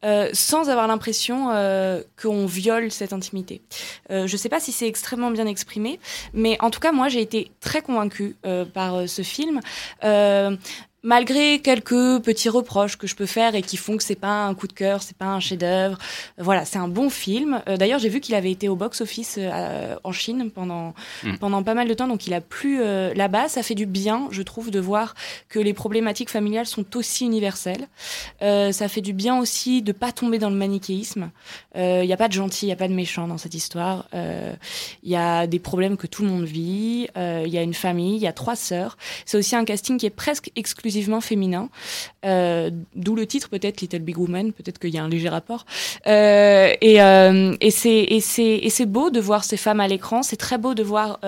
[0.04, 3.60] euh, sans avoir l'impression euh, qu'on viole cette intimité.
[4.10, 6.00] Euh, je ne sais pas si c'est extrêmement bien exprimé,
[6.32, 8.36] mais en tout cas, moi, j'ai été très convaincue
[8.72, 9.60] par ce film
[11.06, 14.54] malgré quelques petits reproches que je peux faire et qui font que c'est pas un
[14.54, 15.98] coup de cœur, c'est pas un chef-d'œuvre.
[16.36, 17.62] Voilà, c'est un bon film.
[17.68, 21.36] Euh, d'ailleurs, j'ai vu qu'il avait été au box-office euh, en Chine pendant mm.
[21.36, 23.48] pendant pas mal de temps, donc il a plu euh, là-bas.
[23.48, 25.14] Ça fait du bien, je trouve, de voir
[25.48, 27.86] que les problématiques familiales sont aussi universelles.
[28.40, 31.30] ça fait du bien aussi de pas tomber dans le manichéisme.
[31.76, 34.08] Il n'y a pas de gentil, il y a pas de méchant dans cette histoire.
[34.12, 37.06] Il y a des problèmes que tout le monde vit.
[37.16, 38.96] Il y a une famille, il y a trois sœurs.
[39.24, 41.68] C'est aussi un casting qui est presque exclusif féminin,
[42.24, 45.64] euh, d'où le titre peut-être Little Big Woman, peut-être qu'il y a un léger rapport.
[46.06, 50.74] Euh, et euh, et c'est beau de voir ces femmes à l'écran, c'est très beau
[50.74, 51.20] de voir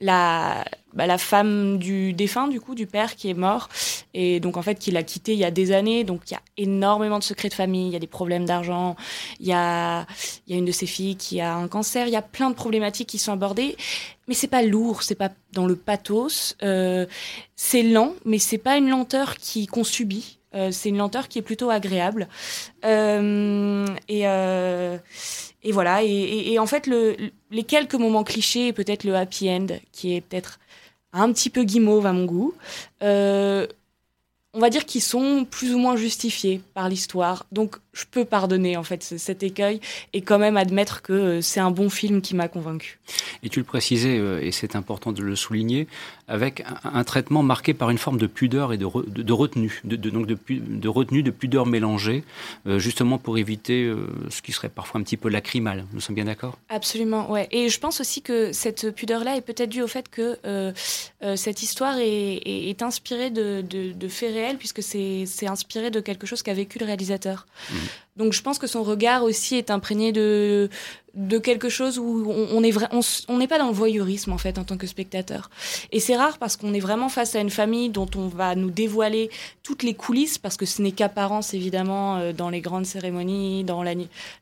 [0.00, 0.64] la
[0.96, 3.68] bah, la femme du défunt, du coup, du père qui est mort,
[4.14, 6.02] et donc en fait qui l'a quitté il y a des années.
[6.04, 8.96] Donc il y a énormément de secrets de famille, il y a des problèmes d'argent,
[9.38, 10.06] il y a,
[10.48, 12.54] y a une de ses filles qui a un cancer, il y a plein de
[12.54, 13.76] problématiques qui sont abordées,
[14.26, 17.06] mais c'est pas lourd, c'est pas dans le pathos, euh,
[17.54, 20.38] c'est lent, mais c'est pas une lenteur qui qu'on subit.
[20.54, 22.28] Euh, c'est une lenteur qui est plutôt agréable.
[22.84, 24.96] Euh, et, euh,
[25.62, 26.02] et voilà.
[26.02, 27.16] Et, et, en fait, le,
[27.50, 30.58] les quelques moments clichés, peut-être le happy end, qui est peut-être
[31.22, 32.54] un petit peu guimauve à mon goût.
[33.02, 33.66] Euh,
[34.56, 37.46] on va dire qu'ils sont plus ou moins justifiés par l'histoire.
[37.52, 39.80] Donc je peux pardonner en fait cet écueil
[40.12, 42.98] et quand même admettre que euh, c'est un bon film qui m'a convaincu.
[43.42, 45.88] Et tu le précisais, euh, et c'est important de le souligner,
[46.28, 50.26] avec un, traitement marqué par une forme de pudeur et de, de, retenue, de, donc
[50.26, 52.24] de, de, retenue, de pudeur mélangée,
[52.66, 53.90] euh, justement pour éviter
[54.28, 55.84] ce qui serait parfois un petit peu lacrymal.
[55.92, 56.58] Nous sommes bien d'accord?
[56.68, 57.48] Absolument, ouais.
[57.52, 60.38] Et je pense aussi que cette pudeur-là est peut-être due au fait que
[61.36, 66.54] cette histoire est, est, inspirée de, faits réels, puisque c'est inspiré de quelque chose qu'a
[66.54, 67.46] vécu le réalisateur.
[67.70, 67.74] Mmh.
[68.16, 70.70] Donc je pense que son regard aussi est imprégné de,
[71.16, 72.88] de quelque chose où on, est vrai,
[73.28, 75.50] on n'est pas dans le voyeurisme en fait en tant que spectateur.
[75.90, 78.70] Et c'est rare parce qu'on est vraiment face à une famille dont on va nous
[78.70, 79.30] dévoiler
[79.62, 83.82] toutes les coulisses parce que ce n'est qu'apparence évidemment euh, dans les grandes cérémonies, dans
[83.82, 83.92] la.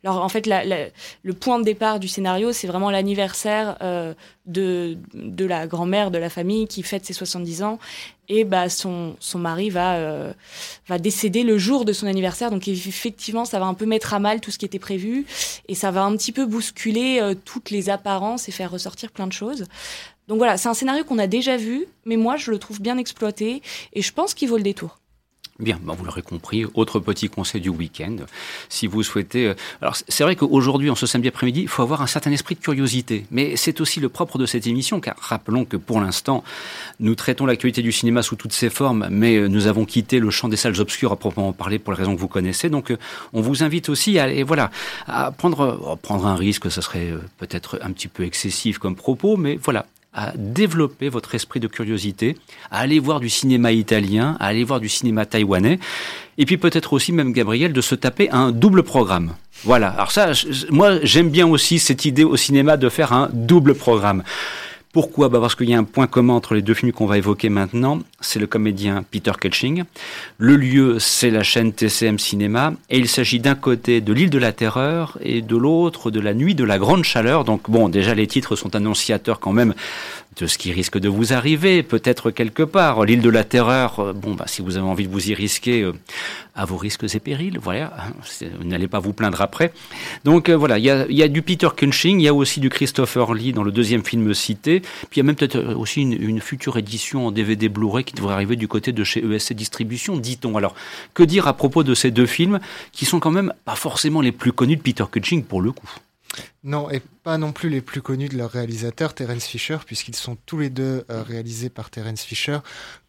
[0.02, 4.12] Alors en fait le point de départ du scénario c'est vraiment l'anniversaire euh,
[4.46, 7.78] de de la grand-mère de la famille qui fête ses 70 ans
[8.28, 10.32] et bah son son mari va euh,
[10.88, 14.50] va décéder le jour de son anniversaire donc effectivement un peu mettre à mal tout
[14.50, 15.26] ce qui était prévu
[15.68, 19.26] et ça va un petit peu bousculer euh, toutes les apparences et faire ressortir plein
[19.26, 19.64] de choses.
[20.28, 22.96] Donc voilà, c'est un scénario qu'on a déjà vu, mais moi je le trouve bien
[22.98, 23.62] exploité
[23.92, 24.98] et je pense qu'il vaut le détour.
[25.60, 28.16] Bien, ben vous l'aurez compris, autre petit conseil du week-end,
[28.68, 29.46] si vous souhaitez...
[29.46, 32.56] Euh, alors c'est vrai qu'aujourd'hui, en ce samedi après-midi, il faut avoir un certain esprit
[32.56, 36.42] de curiosité, mais c'est aussi le propre de cette émission, car rappelons que pour l'instant,
[36.98, 40.28] nous traitons l'actualité du cinéma sous toutes ses formes, mais euh, nous avons quitté le
[40.30, 42.96] champ des salles obscures à proprement parler pour les raisons que vous connaissez, donc euh,
[43.32, 44.72] on vous invite aussi à, et voilà,
[45.06, 49.54] à prendre, prendre un risque, ça serait peut-être un petit peu excessif comme propos, mais
[49.62, 52.36] voilà, à développer votre esprit de curiosité,
[52.70, 55.78] à aller voir du cinéma italien, à aller voir du cinéma taïwanais,
[56.38, 59.34] et puis peut-être aussi même Gabriel de se taper un double programme.
[59.64, 59.88] Voilà.
[59.88, 60.32] Alors ça,
[60.70, 64.22] moi j'aime bien aussi cette idée au cinéma de faire un double programme.
[64.92, 65.28] Pourquoi?
[65.28, 67.48] Bah Parce qu'il y a un point commun entre les deux films qu'on va évoquer
[67.48, 67.98] maintenant.
[68.24, 69.84] C'est le comédien Peter Ketching.
[70.38, 72.72] Le lieu, c'est la chaîne TCM Cinéma.
[72.90, 76.34] Et il s'agit d'un côté de l'île de la Terreur et de l'autre de la
[76.34, 77.44] nuit de la grande chaleur.
[77.44, 79.74] Donc bon, déjà les titres sont annonciateurs quand même
[80.36, 83.04] de ce qui risque de vous arriver, peut-être quelque part.
[83.04, 85.82] L'île de la Terreur, euh, bon, bah, si vous avez envie de vous y risquer,
[85.82, 85.92] euh,
[86.56, 87.92] à vos risques et périls, voilà,
[88.58, 89.72] vous n'allez pas vous plaindre après.
[90.24, 93.34] Donc euh, voilà, il y a, du Peter Cushing, il y a aussi du Christopher
[93.34, 96.40] Lee dans le deuxième film cité, puis il y a même peut-être aussi une, une,
[96.40, 100.56] future édition en DVD Blu-ray qui devrait arriver du côté de chez ESC Distribution, dit-on.
[100.56, 100.74] Alors,
[101.14, 102.60] que dire à propos de ces deux films
[102.92, 105.90] qui sont quand même pas forcément les plus connus de Peter Cushing pour le coup?
[106.62, 110.36] Non, et pas non plus les plus connus de leur réalisateur, Terence Fisher, puisqu'ils sont
[110.46, 112.58] tous les deux euh, réalisés par Terence Fisher,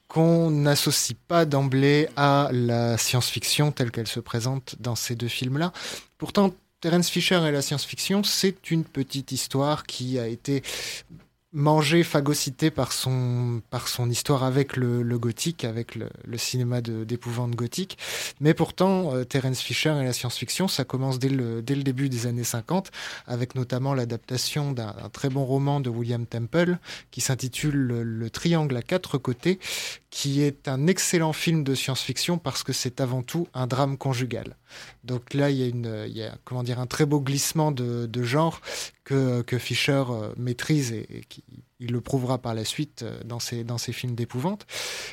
[0.07, 5.73] qu'on n'associe pas d'emblée à la science-fiction telle qu'elle se présente dans ces deux films-là.
[6.17, 10.61] Pourtant, Terence Fisher et la science-fiction, c'est une petite histoire qui a été
[11.55, 16.81] mangé, phagocyté par son, par son histoire avec le, le gothique, avec le, le cinéma
[16.81, 17.97] d'épouvante gothique.
[18.41, 22.09] Mais pourtant, euh, Terence Fisher et la science-fiction, ça commence dès le, dès le début
[22.09, 22.91] des années 50,
[23.25, 26.77] avec notamment l'adaptation d'un très bon roman de William Temple
[27.09, 29.59] qui s'intitule le, le Triangle à quatre côtés,
[30.15, 34.55] qui est un excellent film de science-fiction parce que c'est avant tout un drame conjugal.
[35.03, 37.73] Donc là, il y a, une, il y a comment dire, un très beau glissement
[37.73, 38.61] de, de genre
[39.03, 41.43] que, que Fisher euh, maîtrise et, et qui
[41.81, 44.65] il le prouvera par la suite euh, dans ses, dans ses films d'épouvante.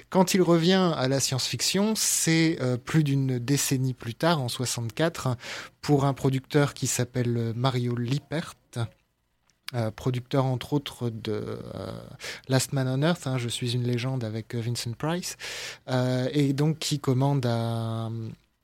[0.08, 5.36] Quand il revient à la science-fiction, c'est euh, plus d'une décennie plus tard, en 64,
[5.80, 8.54] pour un producteur qui s'appelle Mario Lippert,
[9.74, 11.92] euh, producteur entre autres de euh,
[12.48, 15.36] Last Man on Earth, hein, Je suis une légende avec Vincent Price,
[15.88, 18.10] euh, et donc qui commande à,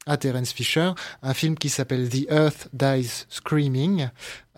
[0.09, 0.93] à Terence Fisher,
[1.23, 4.09] un film qui s'appelle The Earth Dies Screaming,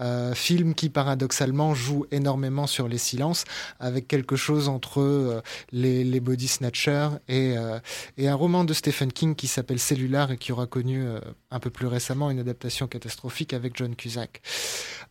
[0.01, 3.45] euh, film qui paradoxalement joue énormément sur les silences,
[3.81, 5.43] avec quelque chose entre euh,
[5.73, 7.81] les, Body Snatchers et, euh,
[8.17, 11.19] et, un roman de Stephen King qui s'appelle Cellular et qui aura connu euh,
[11.51, 14.43] un peu plus récemment une adaptation catastrophique avec John Cusack.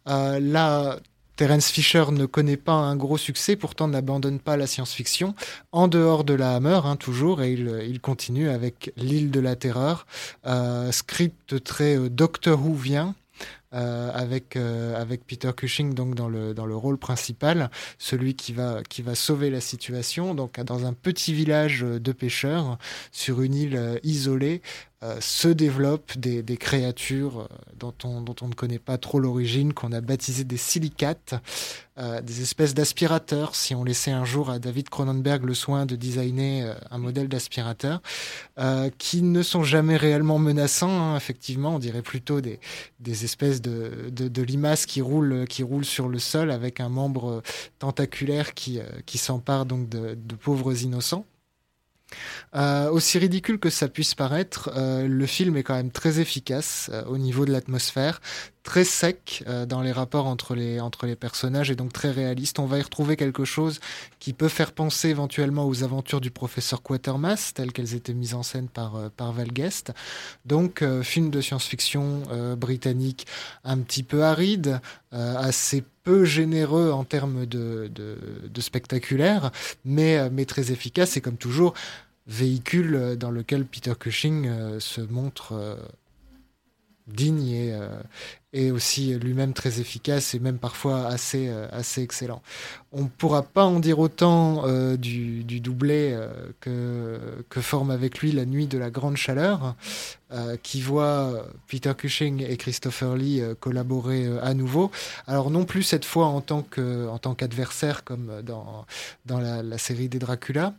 [0.08, 1.00] Euh, là,
[1.40, 5.36] Terence Fisher ne connaît pas un gros succès, pourtant n'abandonne pas la science-fiction,
[5.72, 10.06] en dehors de la Hammer, hein, toujours, et il, continue avec L'île de la terreur,
[10.46, 13.16] euh, script très euh, Doctor Who vient,
[13.74, 14.58] euh, avec
[15.28, 17.70] Peter Cushing donc dans le dans le rôle principal,
[18.00, 18.84] celui qui va
[19.14, 22.78] sauver la situation dans un petit village de pêcheurs
[23.12, 24.62] sur une île isolée
[25.22, 27.48] se développent des, créatures euh,
[27.78, 31.36] dont on, ne connaît pas trop l'origine, qu'on a baptisé des silicates,
[32.00, 33.56] euh, des espèces d'aspirateurs.
[33.56, 37.28] Si on laissait un jour à David Cronenberg le soin de designer euh, un modèle
[37.28, 38.02] d'aspirateur,
[38.58, 42.60] euh, qui ne sont jamais réellement menaçants, hein, effectivement, on dirait plutôt des,
[43.06, 47.42] espèces de, limaces qui roulent, qui roulent sur le sol avec un membre
[47.80, 48.82] tentaculaire qui,
[49.16, 51.26] s'empare donc de pauvres innocents.
[52.56, 56.90] Euh, aussi ridicule que ça puisse paraître, euh, le film est quand même très efficace
[56.92, 58.22] euh, au niveau de l'atmosphère,
[58.64, 62.60] très sec dans les rapports entre les, entre les personnages et donc très réaliste.
[62.60, 63.80] On va y retrouver quelque chose
[64.20, 68.44] qui peut faire penser éventuellement aux aventures du professeur Quatermass, telles qu'elles étaient mises en
[68.44, 69.94] scène par, par Val Guest.
[70.46, 73.28] Donc, film de science-fiction britannique
[73.64, 74.82] un petit peu aride,
[75.12, 79.52] assez peu généreux en termes de, de, spectaculaire,
[79.86, 81.74] mais, mais très efficace et comme toujours,
[82.30, 85.76] véhicule euh, dans lequel Peter Cushing euh, se montre euh,
[87.08, 87.74] digne et,
[88.54, 92.42] et aussi lui-même très efficace et même parfois assez, assez excellent.
[92.92, 94.64] On ne pourra pas en dire autant
[94.96, 96.18] du, du, doublé
[96.60, 97.20] que,
[97.50, 99.76] que forme avec lui La Nuit de la Grande Chaleur,
[100.64, 104.90] qui voit Peter Cushing et Christopher Lee collaborer à nouveau.
[105.28, 108.86] Alors non plus cette fois en tant qu'adversaire comme dans,
[109.26, 110.74] dans la série des Dracula,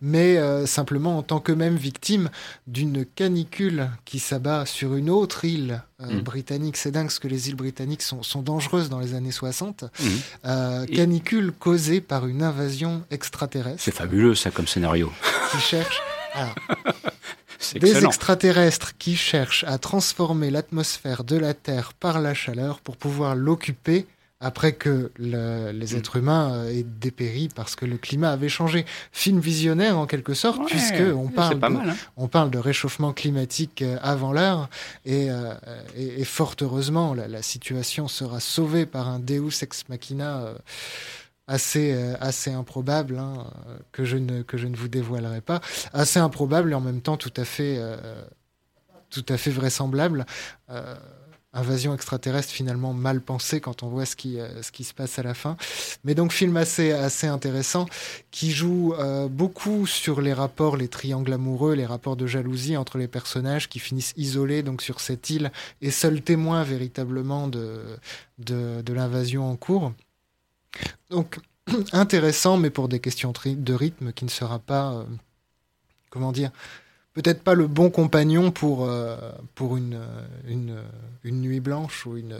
[0.00, 2.30] mais euh, simplement en tant qu'eux-mêmes victimes
[2.66, 6.20] d'une canicule qui s'abat sur une autre île euh, mm.
[6.20, 6.76] britannique.
[6.76, 9.84] C'est dingue parce que les îles britanniques sont, dangereuses dans les années 60.
[9.84, 10.06] Mm.
[10.46, 13.80] Euh, canicule causée par une invasion extraterrestre.
[13.82, 15.12] C'est fabuleux ça comme scénario.
[15.50, 16.02] Qui cherche...
[17.80, 23.36] des extraterrestres qui cherchent à transformer l'atmosphère de la Terre par la chaleur pour pouvoir
[23.36, 24.06] l'occuper
[24.44, 25.96] après que le, les mm.
[25.96, 28.84] êtres humains euh, aient dépéri parce que le climat avait changé.
[29.10, 31.96] Film visionnaire en quelque sorte, puisque on parle, de, hein.
[32.18, 34.68] on parle de réchauffement climatique euh, avant l'heure,
[35.08, 35.54] euh,
[35.96, 40.54] et, et, fort heureusement, la, la, situation sera sauvée par un Deus ex machina
[41.46, 43.46] assez assez improbable hein,
[43.92, 45.60] que je ne que je ne vous dévoilerai pas,
[45.92, 47.78] assez improbable et en même temps tout à fait
[49.14, 50.26] tout à fait vraisemblable.
[50.70, 50.94] Euh,
[51.54, 55.18] invasion extraterrestre finalement mal pensée quand on voit ce qui, euh, ce qui se passe
[55.18, 55.56] à la fin.
[56.04, 56.92] Mais donc film assez,
[57.26, 57.86] intéressant
[58.30, 62.98] qui joue euh, beaucoup sur les rapports, les triangles amoureux, les rapports de jalousie entre
[62.98, 69.48] les personnages qui finissent isolés donc sur cette île et seuls témoins véritablement de l'invasion
[69.50, 69.92] en cours.
[71.10, 71.38] Donc
[71.92, 75.04] intéressant mais pour des questions de rythme qui ne sera pas, euh,
[76.10, 76.50] comment dire,
[77.14, 79.16] peut-être pas le bon compagnon pour, euh,
[79.54, 80.00] pour une,
[80.46, 80.76] une,
[81.22, 82.36] une, nuit blanche ou une.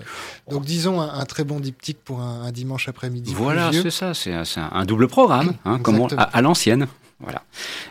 [0.50, 3.32] Donc disons un, très bon diptyque pour un, dimanche après-midi.
[3.34, 6.88] Voilà, c'est ça, c'est un, double programme, hein, comme à, l'ancienne.
[7.20, 7.44] Voilà.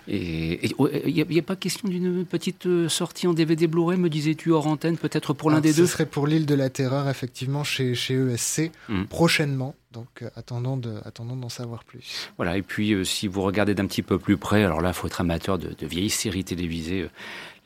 [0.08, 0.70] Et
[1.08, 4.68] il n'y a, pas question d'une petite euh, sortie en DVD Blu-ray, me disais-tu, hors
[4.68, 7.64] antenne, peut-être pour l'un ah, des deux Ce serait pour l'île de la Terreur, effectivement,
[7.64, 9.06] chez, chez ESC, hmm.
[9.06, 9.76] prochainement.
[9.94, 12.32] Donc euh, attendons de, attendons d'en savoir plus.
[12.38, 14.94] Voilà, et puis euh, si vous regardez d'un petit peu plus près, alors là, il
[14.94, 17.04] faut être amateur de, de vieilles séries télévisées.
[17.04, 17.10] Euh,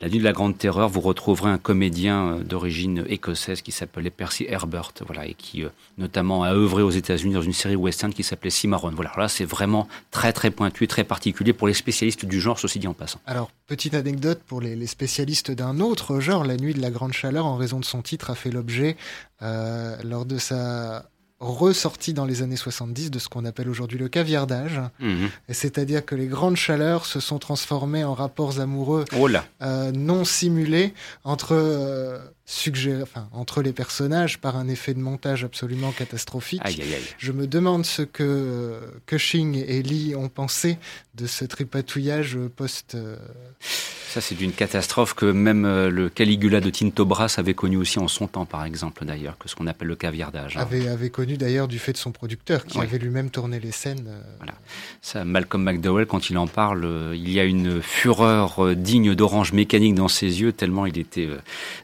[0.00, 4.46] la nuit de la grande terreur, vous retrouverez un comédien d'origine écossaise qui s'appelait Percy
[4.48, 5.64] Herbert, voilà, et qui
[5.96, 8.92] notamment a œuvré aux États-Unis dans une série western qui s'appelait Cimarron.
[8.94, 12.78] Voilà, là c'est vraiment très très pointu, très particulier pour les spécialistes du genre, ceci
[12.78, 13.20] dit en passant.
[13.26, 17.12] Alors petite anecdote pour les, les spécialistes d'un autre genre, La nuit de la grande
[17.12, 18.96] chaleur, en raison de son titre, a fait l'objet
[19.40, 21.06] lors de sa
[21.40, 24.80] ressorti dans les années 70 de ce qu'on appelle aujourd'hui le caviardage.
[24.98, 25.28] Mhm.
[25.48, 29.28] C'est-à-dire que les grandes chaleurs se sont transformées en rapports amoureux oh
[29.62, 32.18] euh, non simulés entre euh,
[32.48, 36.62] suggéré, enfin, entre les personnages par un effet de montage absolument catastrophique.
[37.18, 40.78] Je me demande ce que euh, Cushing et Lee ont pensé
[41.14, 42.94] de ce tripatouillage post.
[42.94, 43.16] Euh,
[44.08, 47.98] Ça, c'est d'une catastrophe que même euh, le Caligula de Tinto Brass avait connu aussi
[47.98, 50.56] en son temps, par exemple, d'ailleurs, que ce qu'on appelle le caviardage.
[50.56, 50.62] Hein.
[50.62, 54.08] Avait, avait connu d'ailleurs du fait de son producteur, qui avait lui-même tourné les scènes.
[54.38, 54.54] Voilà.
[55.02, 59.96] Ça, Malcolm McDowell, quand il en parle, il y a une fureur digne d'orange mécanique
[59.96, 61.28] dans ses yeux, tellement il était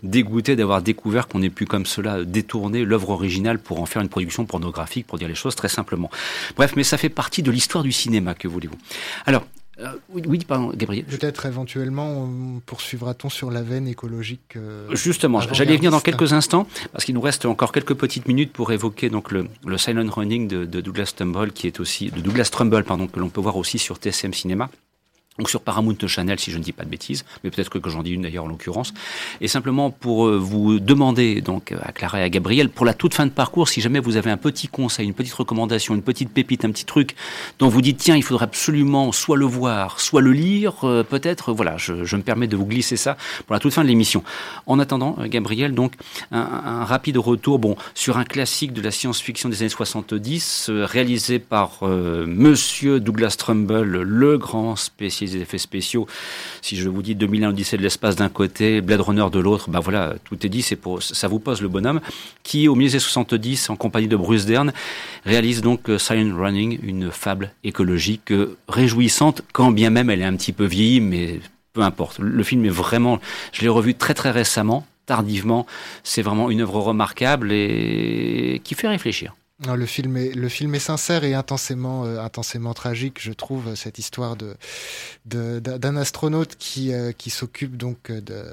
[0.03, 4.09] dégoûté d'avoir découvert qu'on ait pu comme cela détourner l'œuvre originale pour en faire une
[4.09, 6.11] production pornographique, pour dire les choses très simplement.
[6.57, 8.79] Bref, mais ça fait partie de l'histoire du cinéma, que voulez-vous?
[9.27, 9.45] Alors,
[9.81, 11.05] euh, oui, pardon, Gabriel.
[11.05, 12.29] Peut-être éventuellement
[12.67, 14.57] poursuivra-t-on sur la veine écologique.
[14.57, 18.53] Euh, Justement, j'allais venir dans quelques instants parce qu'il nous reste encore quelques petites minutes
[18.53, 22.85] pour évoquer donc le, Silent Running de, Douglas Trumbull qui est aussi de Douglas Trumbull
[22.85, 24.71] pardon que l'on peut voir aussi sur TSM Cinéma
[25.39, 28.05] donc sur Paramount Channel, si je ne dis pas de bêtises, mais peut-être que, j'en
[28.05, 28.95] dis une d'ailleurs en l'occurrence.
[29.41, 33.15] Et simplement pour euh, vous demander, donc à Clara et à Gabriel, pour la toute
[33.15, 36.31] fin de parcours, si jamais vous avez un petit conseil, une petite recommandation, une petite
[36.31, 37.17] pépite, un petit truc
[37.59, 41.53] dont vous dites, tiens, il faudrait absolument soit le voir, soit le lire, euh, peut-être,
[41.53, 43.17] voilà, je, me permets de vous glisser ça
[43.47, 44.23] pour la toute fin de l'émission.
[44.67, 45.95] En attendant, euh, Gabriel, donc,
[46.31, 51.85] un, rapide retour, bon, sur un classique de la science-fiction des années 70, réalisé par
[51.85, 56.07] Monsieur Douglas Trumbull, le grand spécialiste les effets spéciaux,
[56.63, 59.81] si je vous dis 2001 Odyssée de l'espace d'un côté, Blade Runner de l'autre, bah
[59.81, 62.01] voilà, tout est dit, c'est pour, ça vous pose le bonhomme,
[62.43, 64.73] qui au milieu des 70, en compagnie de Bruce Dern,
[65.25, 70.27] réalise donc euh, Silent Running, une fable écologique euh, réjouissante, quand bien même elle est
[70.27, 71.41] un petit peu vieillie, mais
[71.73, 72.19] peu importe.
[72.21, 73.21] Le film est vraiment,
[73.53, 75.67] je l'ai revu très très récemment, tardivement.
[76.03, 79.35] C'est vraiment une œuvre remarquable et qui fait réfléchir
[79.73, 83.99] le film est le film est sincère et intensément euh, intensément tragique, je trouve cette
[83.99, 84.57] histoire de
[85.25, 88.45] d'un astronaute qui euh, qui s'occupe donc de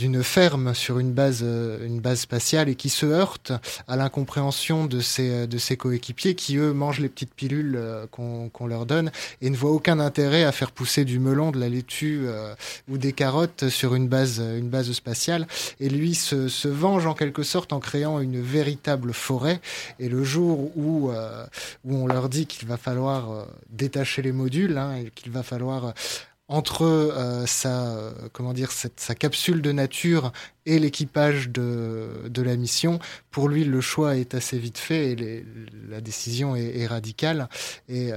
[0.00, 3.52] d'une ferme sur une base euh, une base spatiale et qui se heurte
[3.86, 7.78] à l'incompréhension de ses de ses coéquipiers qui eux mangent les petites pilules
[8.10, 11.60] qu'on qu'on leur donne et ne voient aucun intérêt à faire pousser du melon, de
[11.60, 12.26] la laitue
[12.88, 15.46] ou des carottes sur une base une base spatiale.
[15.78, 19.60] Et lui se se venge en quelque sorte en créant une véritable forêt.
[19.98, 21.46] Et le jour où, euh,
[21.84, 25.94] où on leur dit qu'il va falloir euh, détacher les modules hein, qu'il va falloir
[26.50, 30.32] euh, entre sa comment dire cette, sa capsule de nature
[30.66, 32.98] et l'équipage de, de la mission,
[33.30, 35.44] pour lui le choix est assez vite fait et
[35.88, 37.48] la décision est, radicale
[37.88, 38.10] et,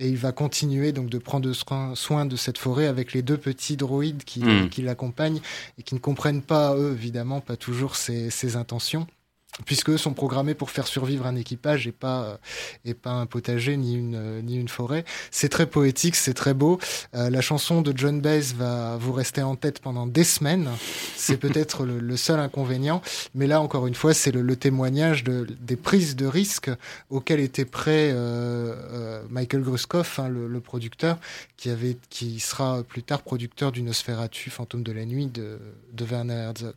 [0.00, 3.36] et, il va continuer donc de prendre soin, soin, de cette forêt avec les deux
[3.36, 4.68] petits droïdes qui, hmm.
[4.70, 5.40] qui l'accompagnent
[5.78, 9.06] et qui ne comprennent pas eux évidemment pas toujours ses, ses intentions
[9.64, 12.38] puisque sont programmés pour faire survivre un équipage et pas
[12.84, 15.04] et pas un potager ni une ni une forêt.
[15.30, 16.78] C'est très poétique, c'est très beau.
[17.14, 20.68] Euh, la chanson de John Baez va vous rester en tête pendant des semaines.
[21.16, 23.02] C'est peut-être le, seul inconvénient,
[23.34, 26.70] mais là encore une fois, c'est le, témoignage de des prises de risques
[27.10, 31.18] auxquelles était prêt euh, euh, Michael Gruskoff, hein, le, producteur,
[31.56, 35.58] qui avait qui sera plus tard producteur du Nosferatu, Fantôme de la nuit de,
[35.92, 36.74] de Werner Herzog.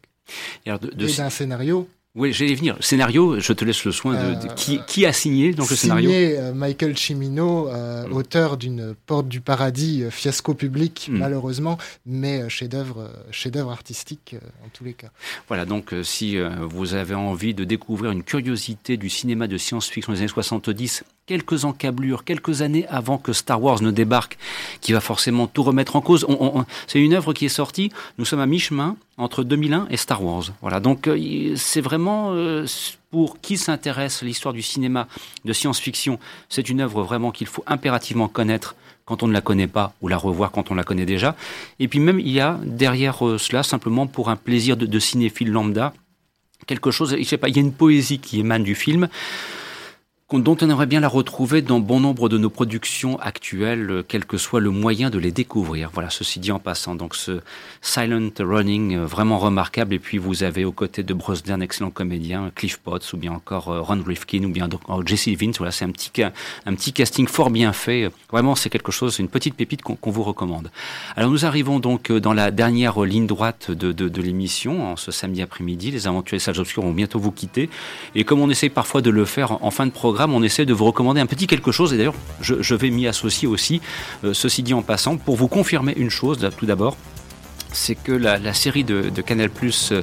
[0.65, 2.75] Et, de, et d'un scénario oui, j'allais venir.
[2.81, 6.09] Scénario, je te laisse le soin de, euh, qui, qui, a signé donc le scénario?
[6.09, 11.17] Signé euh, Michael Cimino, euh, auteur d'une Porte du paradis, fiasco public mm.
[11.17, 14.35] malheureusement, mais chef-d'œuvre, chef-d'œuvre artistique
[14.65, 15.07] en tous les cas.
[15.47, 20.19] Voilà, donc si vous avez envie de découvrir une curiosité du cinéma de science-fiction des
[20.19, 24.37] années 70 quelques encablures, quelques années avant que Star Wars ne débarque,
[24.81, 26.27] qui va forcément tout remettre en cause.
[26.87, 30.51] c'est une œuvre qui est sortie, nous sommes à mi-chemin entre 2001 et Star Wars.
[30.61, 32.65] Voilà, donc euh, c'est vraiment euh,
[33.11, 35.07] pour qui s'intéresse l'histoire du cinéma
[35.45, 36.19] de science-fiction,
[36.49, 40.07] c'est une œuvre vraiment qu'il faut impérativement connaître quand on ne la connaît pas ou
[40.07, 41.35] la revoir quand on la connaît déjà.
[41.79, 44.99] Et puis même il y a derrière euh, cela simplement pour un plaisir de, de
[44.99, 45.93] cinéphile lambda
[46.67, 49.07] quelque chose, je sais pas, il y a une poésie qui émane du film
[50.39, 54.25] dont on aimerait bien la retrouver dans bon nombre de nos productions actuelles, euh, quel
[54.25, 55.89] que soit le moyen de les découvrir.
[55.93, 56.95] Voilà, ceci dit en passant.
[56.95, 57.41] Donc ce
[57.81, 59.93] Silent Running, euh, vraiment remarquable.
[59.93, 61.13] Et puis vous avez aux côtés de
[61.45, 64.69] Dern, excellent comédien, Cliff Potts, ou bien encore euh, Ron Rifkin, ou bien
[65.05, 65.57] Jesse Vince.
[65.57, 68.09] Voilà, c'est un petit, un petit casting fort bien fait.
[68.31, 70.71] Vraiment, c'est quelque chose, une petite pépite qu'on vous recommande.
[71.15, 75.11] Alors nous arrivons donc dans la dernière ligne droite de, de, de l'émission, en ce
[75.11, 75.91] samedi après-midi.
[75.91, 77.69] Les aventuriers salles obscures vont bientôt vous quitter.
[78.15, 80.73] Et comme on essaye parfois de le faire en fin de programme, on essaie de
[80.73, 81.93] vous recommander un petit quelque chose.
[81.93, 83.81] Et d'ailleurs, je, vais m'y associer aussi,
[84.23, 86.97] euh, ceci dit en passant, pour vous confirmer une chose, tout d'abord
[87.71, 89.49] c'est que la, série de, Canal
[89.91, 90.01] euh,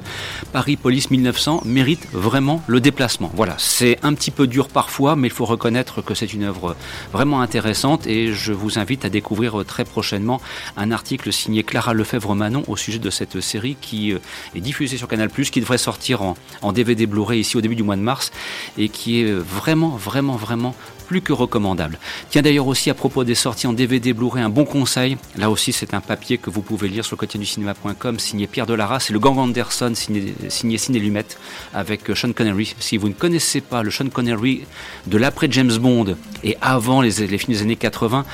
[0.53, 3.31] Paris Police 1900 mérite vraiment le déplacement.
[3.35, 6.77] Voilà, c'est un petit peu dur parfois, mais il faut reconnaître que c'est une œuvre
[7.13, 10.41] vraiment intéressante et je vous invite à découvrir très prochainement
[10.77, 14.19] un article signé Clara Lefebvre-Manon au sujet de cette série qui euh,
[14.55, 16.23] est diffusée sur Canal qui devrait sortir
[16.63, 18.33] en DVD Blu-ray ici au début du mois de mars
[18.77, 20.75] et qui est vraiment, vraiment, vraiment
[21.09, 21.99] plus que recommandable.
[22.29, 25.17] Tiens d'ailleurs aussi à propos des sorties en DVD Blu-ray, un bon conseil.
[25.39, 28.47] Là aussi, c'est un papier que vous pouvez lire sur le quotidien du cinéma.com, signé
[28.47, 29.01] Pierre Delara.
[29.01, 31.39] C'est le Gang Anderson, signé, Ciné Lumette,
[31.73, 32.75] avec Sean Connery.
[32.79, 34.67] Si vous ne connaissez pas le Sean Connery
[35.07, 38.27] de l'après James Bond et avant les, les films des années 80,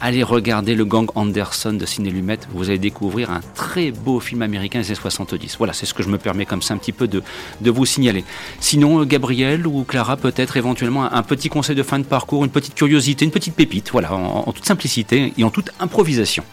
[0.00, 2.38] allez regarder le gang Anderson de Ciné Lumet.
[2.52, 5.56] Vous allez découvrir un très beau film américain des années 70.
[5.58, 7.22] Voilà, c'est ce que je me permets comme ça un petit peu de,
[7.70, 8.24] vous signaler.
[8.60, 12.74] Sinon, Gabriel ou Clara, peut-être éventuellement un petit conseil de fin de parcours, une petite
[12.74, 16.44] curiosité, une petite pépite, voilà, en toute simplicité et en toute improvisation.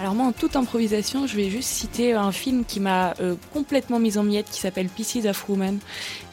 [0.00, 4.00] Alors moi, en toute improvisation, je vais juste citer un film qui m'a euh, complètement
[4.00, 5.78] mise en miettes, qui s'appelle Pieces of Woman,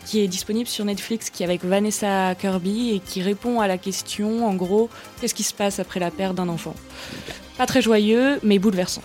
[0.06, 3.78] qui est disponible sur Netflix, qui est avec Vanessa Kirby et qui répond à la
[3.78, 4.90] question, en gros,
[5.20, 6.74] qu'est-ce qui se passe après la perte d'un enfant?
[7.58, 9.04] Pas très joyeux, mais bouleversant.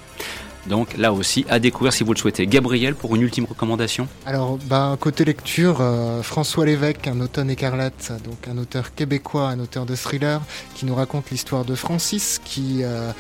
[0.66, 2.46] Donc là aussi, à découvrir si vous le souhaitez.
[2.46, 4.08] Gabriel, pour une ultime recommandation?
[4.24, 9.60] Alors, bah, côté lecture, euh, François Lévesque, un automne écarlate, donc un auteur québécois, un
[9.60, 10.40] auteur de thriller,
[10.74, 12.82] qui nous raconte l'histoire de Francis, qui...
[12.82, 13.12] Euh,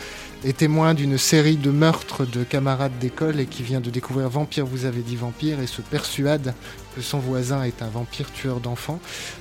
[0.44, 4.66] est témoin d'une série de meurtres de camarades d'école et qui vient de découvrir Vampire,
[4.66, 6.54] vous avez dit Vampire, et se persuade
[6.94, 9.00] que son voisin est un vampire tueur d'enfants.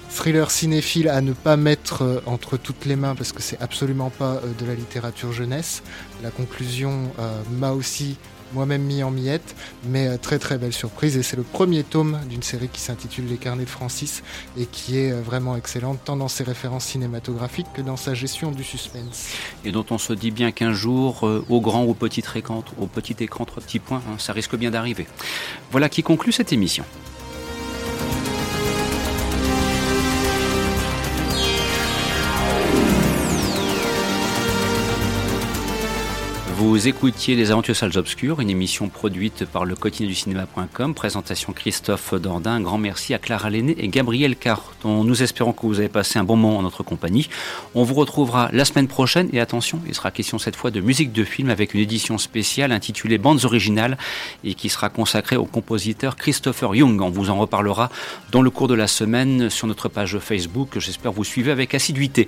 [0.09, 4.09] Thriller cinéphile à ne pas mettre euh, entre toutes les mains parce que c'est absolument
[4.09, 5.83] pas euh, de la littérature jeunesse.
[6.23, 8.17] La conclusion euh, m'a aussi
[8.53, 11.17] moi-même mis en miettes, mais très très belle surprise.
[11.17, 14.23] Et c'est le premier tome d'une série qui s'intitule Les Carnets de Francis
[14.57, 18.63] et qui est vraiment excellente, tant dans ses références cinématographiques que dans sa gestion du
[18.63, 19.29] suspense.
[19.63, 22.87] Et dont on se dit bien qu'un jour, au grand ou au petit écran, au
[22.87, 25.07] petit écran, trois petits points, hein, ça risque bien d'arriver.
[25.71, 26.85] Voilà qui conclut cette émission.
[36.57, 40.93] Vous écoutiez Les Aventures Salles Obscures, une émission produite par le quotidien du cinéma.com.
[40.93, 42.51] Présentation Christophe Dordain.
[42.51, 45.03] Un grand merci à Clara Lenné et Gabriel Carton.
[45.03, 47.27] Nous espérons que vous avez passé un bon moment en notre compagnie.
[47.73, 51.11] On vous retrouvera la semaine prochaine et attention, il sera question cette fois de musique
[51.11, 53.97] de film avec une édition spéciale intitulée Bandes originales
[54.45, 57.01] et qui sera consacrée au compositeur Christopher Young.
[57.01, 57.89] On vous en reparlera
[58.31, 62.27] dans le cours de la semaine sur notre page Facebook j'espère vous suivez avec assiduité.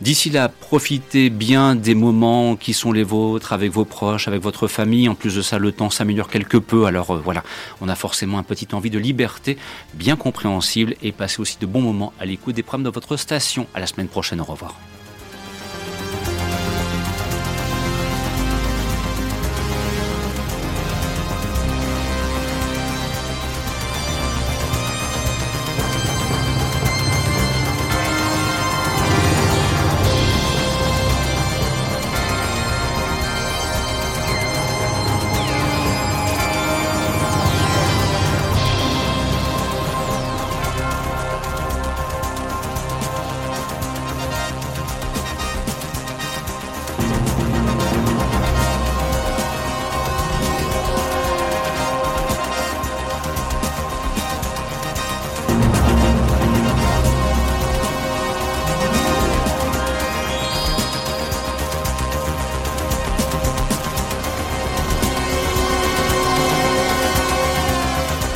[0.00, 4.68] D'ici là, profitez bien des moments qui sont les vôtres avec vos proches, avec votre
[4.68, 5.08] famille.
[5.08, 6.86] En plus de ça, le temps s'améliore quelque peu.
[6.86, 7.42] Alors euh, voilà,
[7.80, 9.58] on a forcément un petit envie de liberté
[9.94, 13.66] bien compréhensible et passer aussi de bons moments à l'écoute des programmes de votre station.
[13.74, 14.74] À la semaine prochaine, au revoir.